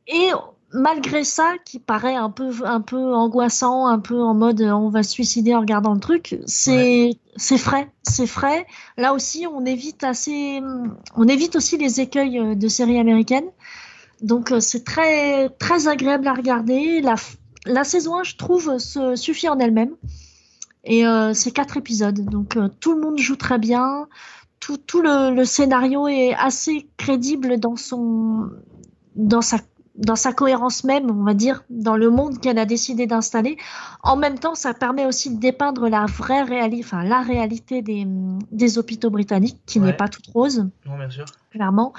Et 0.09 0.31
malgré 0.73 1.25
ça, 1.25 1.55
qui 1.65 1.79
paraît 1.79 2.15
un 2.15 2.31
peu, 2.31 2.51
un 2.65 2.81
peu 2.81 3.15
angoissant, 3.15 3.87
un 3.87 3.99
peu 3.99 4.21
en 4.21 4.35
mode 4.35 4.61
euh, 4.61 4.73
on 4.73 4.89
va 4.89 5.03
se 5.03 5.11
suicider 5.11 5.55
en 5.55 5.61
regardant 5.61 5.95
le 5.95 6.01
truc, 6.01 6.39
c'est 6.47 7.11
c'est 7.37 7.59
frais, 7.59 7.91
c'est 8.03 8.27
frais. 8.27 8.67
Là 8.97 9.15
aussi, 9.15 9.47
on 9.47 9.65
évite 9.65 10.05
assez, 10.05 10.61
on 11.17 11.29
évite 11.29 11.57
aussi 11.57 11.79
les 11.79 12.01
écueils 12.01 12.39
euh, 12.39 12.55
de 12.55 12.69
séries 12.69 12.99
américaines. 12.99 13.51
Donc 14.23 14.53
euh, 14.53 14.61
c'est 14.61 14.85
très 14.85 15.49
très 15.51 15.89
agréable 15.89 16.27
à 16.29 16.35
regarder. 16.35 17.03
La 17.65 17.85
saison 17.85 18.19
1, 18.19 18.25
je 18.25 18.37
trouve, 18.37 18.79
se 18.79 19.17
suffit 19.17 19.49
en 19.49 19.59
elle-même. 19.59 19.95
Et 20.85 21.07
euh, 21.07 21.33
c'est 21.33 21.53
quatre 21.53 21.77
épisodes, 21.77 22.25
donc 22.25 22.57
euh, 22.57 22.69
tout 22.81 22.95
le 22.95 23.01
monde 23.01 23.19
joue 23.19 23.37
très 23.37 23.59
bien. 23.59 24.09
Tout, 24.59 24.77
tout 24.77 25.01
le, 25.01 25.35
le 25.35 25.45
scénario 25.45 26.09
est 26.09 26.35
assez 26.35 26.89
crédible 26.97 27.59
dans 27.59 27.77
son 27.77 28.49
dans 29.15 29.43
sa 29.43 29.59
dans 29.95 30.17
sa 30.17 30.33
cohérence 30.33 30.85
même, 30.85 31.11
on 31.11 31.25
va 31.25 31.35
dire, 31.35 31.65
dans 31.69 31.97
le 31.97 32.09
monde 32.09 32.41
qu'elle 32.41 32.59
a 32.59 32.65
décidé 32.65 33.07
d'installer. 33.07 33.59
En 34.03 34.17
même 34.17 34.39
temps, 34.39 34.55
ça 34.55 34.73
permet 34.73 35.05
aussi 35.05 35.35
de 35.35 35.39
dépeindre 35.39 35.89
la 35.89 36.07
vraie 36.07 36.43
réalité, 36.43 36.83
enfin 36.85 37.05
la 37.05 37.21
réalité 37.21 37.83
des, 37.83 38.07
des 38.51 38.79
hôpitaux 38.79 39.11
britanniques, 39.11 39.59
qui 39.67 39.79
Ouais. 39.81 39.87
n'est 39.89 39.93
pas 39.93 40.09
toute 40.09 40.27
rose, 40.29 40.67
Non, 40.87 40.97
bien 40.97 41.11
sûr. 41.11 41.27
clairement. 41.51 41.93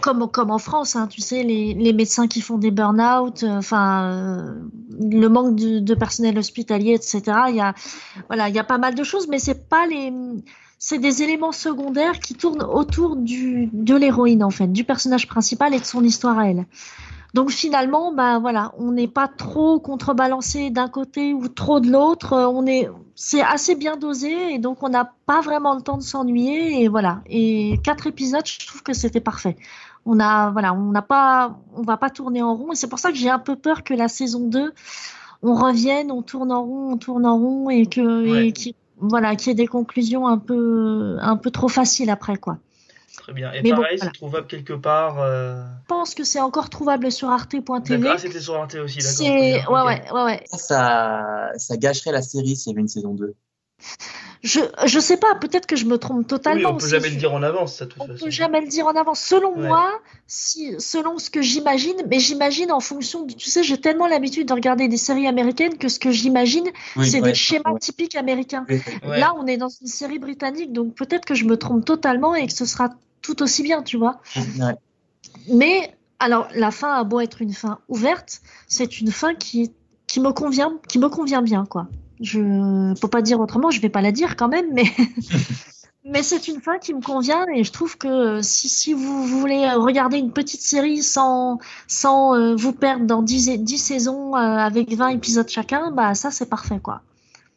Comme, 0.00 0.30
comme 0.30 0.50
en 0.52 0.58
France, 0.58 0.94
hein, 0.94 1.08
tu 1.08 1.20
sais, 1.20 1.42
les, 1.42 1.74
les 1.74 1.92
médecins 1.92 2.28
qui 2.28 2.40
font 2.40 2.56
des 2.58 2.70
burn-out, 2.70 3.42
euh, 3.42 3.58
enfin, 3.58 4.04
euh, 4.04 4.54
le 5.00 5.26
manque 5.28 5.56
de, 5.56 5.80
de 5.80 5.94
personnel 5.94 6.38
hospitalier, 6.38 6.92
etc. 6.94 7.22
Il 7.48 7.56
y 7.56 7.60
a, 7.60 7.74
voilà, 8.28 8.48
il 8.48 8.54
y 8.54 8.58
a 8.60 8.64
pas 8.64 8.78
mal 8.78 8.94
de 8.94 9.02
choses, 9.02 9.26
mais 9.28 9.40
c'est 9.40 9.68
pas 9.68 9.86
les, 9.88 10.12
c'est 10.78 10.98
des 10.98 11.22
éléments 11.24 11.52
secondaires 11.52 12.20
qui 12.20 12.34
tournent 12.34 12.62
autour 12.62 13.16
du, 13.16 13.68
de 13.72 13.96
l'héroïne, 13.96 14.44
en 14.44 14.50
fait, 14.50 14.68
du 14.68 14.84
personnage 14.84 15.26
principal 15.26 15.74
et 15.74 15.80
de 15.80 15.84
son 15.84 16.04
histoire 16.04 16.38
à 16.38 16.48
elle. 16.48 16.64
Donc 17.34 17.50
finalement, 17.50 18.12
bah 18.12 18.38
voilà, 18.38 18.72
on 18.78 18.92
n'est 18.92 19.06
pas 19.08 19.28
trop 19.28 19.78
contrebalancé 19.78 20.70
d'un 20.70 20.88
côté 20.88 21.32
ou 21.32 21.48
trop 21.48 21.78
de 21.80 21.90
l'autre. 21.90 22.32
Euh, 22.32 22.48
On 22.48 22.66
est, 22.66 22.88
c'est 23.14 23.40
assez 23.42 23.74
bien 23.76 23.96
dosé 23.96 24.54
et 24.54 24.58
donc 24.58 24.82
on 24.82 24.88
n'a 24.88 25.12
pas 25.26 25.40
vraiment 25.40 25.74
le 25.74 25.80
temps 25.82 25.96
de 25.96 26.02
s'ennuyer 26.02 26.82
et 26.82 26.88
voilà. 26.88 27.20
Et 27.26 27.78
quatre 27.84 28.06
épisodes, 28.06 28.46
je 28.46 28.66
trouve 28.66 28.82
que 28.82 28.92
c'était 28.92 29.20
parfait. 29.20 29.56
On 30.06 30.18
a, 30.18 30.50
voilà, 30.50 30.72
on 30.74 30.90
n'a 30.90 31.02
pas, 31.02 31.58
on 31.76 31.82
va 31.82 31.96
pas 31.98 32.10
tourner 32.10 32.42
en 32.42 32.54
rond 32.56 32.72
et 32.72 32.74
c'est 32.74 32.88
pour 32.88 32.98
ça 32.98 33.10
que 33.10 33.16
j'ai 33.16 33.30
un 33.30 33.38
peu 33.38 33.54
peur 33.54 33.84
que 33.84 33.94
la 33.94 34.08
saison 34.08 34.40
2, 34.48 34.72
on 35.42 35.54
revienne, 35.54 36.10
on 36.10 36.22
tourne 36.22 36.50
en 36.50 36.64
rond, 36.64 36.92
on 36.92 36.96
tourne 36.96 37.26
en 37.26 37.36
rond 37.38 37.70
et 37.70 37.86
que, 37.86 38.30
Ouais. 38.30 38.48
et 38.48 38.74
voilà, 38.98 39.36
qu'il 39.36 39.48
y 39.48 39.50
ait 39.52 39.54
des 39.54 39.66
conclusions 39.66 40.26
un 40.26 40.38
peu, 40.38 41.16
un 41.20 41.36
peu 41.36 41.50
trop 41.50 41.68
faciles 41.68 42.10
après 42.10 42.36
quoi. 42.36 42.58
Très 43.16 43.32
bien. 43.32 43.52
Et 43.52 43.62
Mais 43.62 43.70
bon, 43.70 43.82
pareil, 43.82 43.96
voilà. 43.98 44.12
c'est 44.12 44.18
trouvable 44.18 44.46
quelque 44.46 44.72
part. 44.72 45.20
euh, 45.20 45.62
Je 45.82 45.86
pense 45.88 46.14
que 46.14 46.24
c'est 46.24 46.40
encore 46.40 46.70
trouvable 46.70 47.10
sur 47.10 47.28
arte.tv. 47.28 47.98
D'accord. 47.98 48.12
Ah, 48.14 48.18
c'était 48.18 48.40
sur 48.40 48.54
Arte 48.54 48.74
aussi, 48.76 48.98
d'accord. 48.98 49.74
Ouais, 49.74 49.82
ouais, 49.86 50.12
ouais, 50.12 50.24
ouais. 50.24 50.44
Ça, 50.46 51.50
ça 51.56 51.76
gâcherait 51.76 52.12
la 52.12 52.22
série 52.22 52.56
s'il 52.56 52.70
y 52.70 52.74
avait 52.74 52.82
une 52.82 52.88
saison 52.88 53.14
2. 53.14 53.34
Je, 54.42 54.60
je 54.86 54.98
sais 55.00 55.18
pas, 55.18 55.34
peut-être 55.34 55.66
que 55.66 55.76
je 55.76 55.84
me 55.84 55.98
trompe 55.98 56.20
Oui, 56.20 56.24
totalement. 56.24 56.70
on 56.70 56.76
peut 56.78 56.88
jamais 56.88 57.10
le 57.10 57.16
dire 57.16 57.34
en 57.34 57.42
avance, 57.42 57.76
ça, 57.76 57.84
de 57.84 57.90
toute 57.90 58.00
On 58.02 58.06
façon. 58.06 58.24
peut 58.24 58.30
jamais 58.30 58.62
le 58.62 58.68
dire 58.68 58.86
en 58.86 58.92
avance. 58.92 59.20
Selon 59.20 59.54
Ouais. 59.54 59.68
moi, 59.68 59.92
si, 60.26 60.74
selon 60.78 61.18
ce 61.18 61.28
que 61.28 61.42
j'imagine, 61.42 61.96
mais 62.08 62.18
j'imagine 62.20 62.72
en 62.72 62.80
fonction 62.80 63.24
de, 63.26 63.34
tu 63.34 63.50
sais, 63.50 63.62
j'ai 63.62 63.78
tellement 63.78 64.06
l'habitude 64.06 64.48
de 64.48 64.54
regarder 64.54 64.88
des 64.88 64.96
séries 64.96 65.26
américaines 65.26 65.76
que 65.76 65.88
ce 65.88 65.98
que 65.98 66.10
j'imagine, 66.10 66.64
Oui, 66.96 67.06
c'est 67.10 67.20
ouais. 67.20 67.28
des 67.32 67.34
schémas 67.34 67.78
typiques 67.78 68.14
américains. 68.14 68.64
Oui. 68.70 68.80
Ouais. 69.06 69.20
Là, 69.20 69.34
on 69.36 69.46
est 69.46 69.58
dans 69.58 69.68
une 69.68 69.86
série 69.88 70.18
britannique, 70.18 70.72
donc 70.72 70.94
peut-être 70.94 71.26
que 71.26 71.34
je 71.34 71.44
me 71.44 71.58
trompe 71.58 71.84
totalement 71.84 72.34
et 72.34 72.46
que 72.46 72.52
ce 72.54 72.64
sera 72.64 72.88
tout 73.20 73.42
aussi 73.42 73.62
bien, 73.62 73.82
tu 73.82 73.98
vois. 73.98 74.20
Ouais. 74.58 74.74
Mais, 75.48 75.94
alors, 76.18 76.48
la 76.54 76.70
fin 76.70 76.94
a 76.94 77.04
beau 77.04 77.20
être 77.20 77.42
une 77.42 77.52
fin 77.52 77.78
ouverte, 77.88 78.40
c'est 78.68 79.00
une 79.00 79.10
fin 79.12 79.34
qui, 79.34 79.70
qui 80.06 80.20
me 80.20 80.32
convient, 80.32 80.78
qui 80.88 80.98
me 80.98 81.08
convient 81.10 81.42
bien, 81.42 81.66
quoi. 81.66 81.88
Je 82.20 82.98
peux 83.00 83.08
pas 83.08 83.22
dire 83.22 83.40
autrement, 83.40 83.70
je 83.70 83.80
vais 83.80 83.88
pas 83.88 84.02
la 84.02 84.12
dire 84.12 84.36
quand 84.36 84.48
même, 84.48 84.66
mais, 84.72 84.84
mais 86.04 86.22
c'est 86.22 86.48
une 86.48 86.60
fin 86.60 86.78
qui 86.78 86.94
me 86.94 87.00
convient 87.00 87.46
et 87.54 87.64
je 87.64 87.72
trouve 87.72 87.96
que 87.98 88.40
si, 88.42 88.68
si 88.68 88.92
vous 88.92 89.24
voulez 89.26 89.70
regarder 89.72 90.18
une 90.18 90.32
petite 90.32 90.60
série 90.62 91.02
sans, 91.02 91.58
sans 91.86 92.34
euh, 92.34 92.54
vous 92.54 92.72
perdre 92.72 93.06
dans 93.06 93.22
10, 93.22 93.48
et- 93.48 93.58
10 93.58 93.78
saisons 93.78 94.34
euh, 94.34 94.38
avec 94.38 94.94
20 94.94 95.08
épisodes 95.08 95.48
chacun, 95.48 95.90
bah, 95.92 96.14
ça, 96.14 96.30
c'est 96.30 96.48
parfait, 96.48 96.78
quoi. 96.82 97.02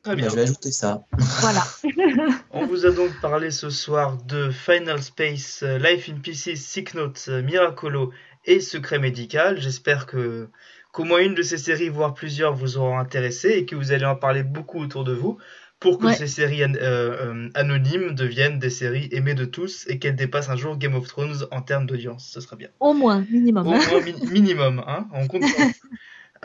Très 0.03 0.15
Bah, 0.15 0.21
bien. 0.21 0.29
je 0.29 0.35
vais 0.35 0.41
ajouter 0.41 0.71
ça. 0.71 1.03
Voilà. 1.41 1.63
On 2.51 2.65
vous 2.65 2.85
a 2.85 2.91
donc 2.91 3.09
parlé 3.21 3.51
ce 3.51 3.69
soir 3.69 4.17
de 4.27 4.49
Final 4.51 5.01
Space, 5.01 5.61
euh, 5.63 5.77
Life 5.77 6.09
in 6.09 6.19
Pieces, 6.19 6.61
Sick 6.61 6.93
Note, 6.93 7.29
Miracolo 7.43 8.11
et 8.45 8.59
Secret 8.59 8.99
Médical. 8.99 9.61
J'espère 9.61 10.05
que 10.05 10.49
qu'au 10.93 11.03
moins 11.03 11.19
une 11.19 11.33
de 11.35 11.41
ces 11.41 11.57
séries, 11.57 11.89
voire 11.89 12.13
plusieurs, 12.13 12.53
vous 12.55 12.77
auront 12.77 12.97
intéressé 12.97 13.49
et 13.49 13.65
que 13.65 13.75
vous 13.75 13.91
allez 13.91 14.05
en 14.05 14.15
parler 14.15 14.43
beaucoup 14.43 14.79
autour 14.79 15.03
de 15.03 15.11
vous 15.13 15.37
pour 15.81 15.97
que 15.99 16.05
Ouais. 16.05 16.15
ces 16.15 16.27
séries 16.27 16.63
an- 16.63 16.75
euh, 16.75 17.33
euh, 17.33 17.49
anonymes 17.55 18.15
deviennent 18.15 18.57
des 18.59 18.69
séries 18.69 19.09
aimées 19.11 19.33
de 19.33 19.43
tous 19.43 19.85
et 19.89 19.99
qu'elles 19.99 20.15
dépassent 20.15 20.49
un 20.49 20.55
jour 20.55 20.77
Game 20.77 20.95
of 20.95 21.05
Thrones 21.07 21.45
en 21.51 21.61
termes 21.61 21.85
d'audience. 21.87 22.29
Ce 22.33 22.39
serait 22.39 22.55
bien. 22.55 22.69
Au 22.79 22.93
moins, 22.93 23.25
minimum. 23.29 23.67
Au 23.67 23.71
moins 23.71 24.01
mi- 24.05 24.31
minimum, 24.31 24.81
hein, 24.87 25.07
on 25.13 25.27
compte. 25.27 25.43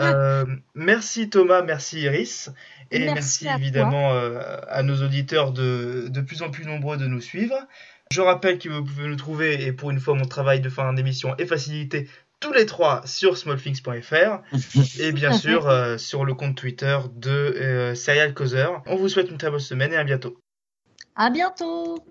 Euh, 0.00 0.44
merci 0.76 1.28
Thomas, 1.28 1.62
merci 1.62 2.02
Iris, 2.02 2.50
et 2.92 3.00
Merci 3.06 3.14
merci, 3.14 3.48
à 3.48 3.50
toi. 3.54 3.60
évidemment 3.60 4.12
euh, 4.14 4.40
à 4.68 4.84
nos 4.84 5.02
auditeurs 5.02 5.50
de, 5.52 6.06
de 6.08 6.20
plus 6.20 6.42
en 6.42 6.50
plus 6.50 6.64
nombreux 6.66 6.96
de 6.96 7.06
nous 7.08 7.20
suivre. 7.20 7.56
Je 8.12 8.20
rappelle 8.20 8.58
que 8.58 8.68
vous 8.68 8.84
pouvez 8.84 9.08
nous 9.08 9.16
trouver, 9.16 9.64
et 9.66 9.72
pour 9.72 9.90
une 9.90 9.98
fois 9.98 10.14
mon 10.14 10.24
travail 10.26 10.60
de 10.60 10.68
fin 10.68 10.92
d'émission 10.92 11.36
est 11.38 11.46
facilité, 11.46 12.08
tous 12.40 12.52
les 12.52 12.66
trois 12.66 13.02
sur 13.06 13.36
smallthings.fr 13.36 14.42
et 15.00 15.12
bien 15.12 15.32
sûr 15.32 15.68
euh, 15.68 15.98
sur 15.98 16.24
le 16.24 16.34
compte 16.34 16.56
Twitter 16.56 16.98
de 17.14 17.30
euh, 17.30 17.94
Serial 17.94 18.34
Causeur. 18.34 18.82
On 18.86 18.96
vous 18.96 19.08
souhaite 19.08 19.30
une 19.30 19.38
très 19.38 19.50
bonne 19.50 19.58
semaine 19.60 19.92
et 19.92 19.96
à 19.96 20.04
bientôt. 20.04 20.38
À 21.16 21.30
bientôt. 21.30 21.98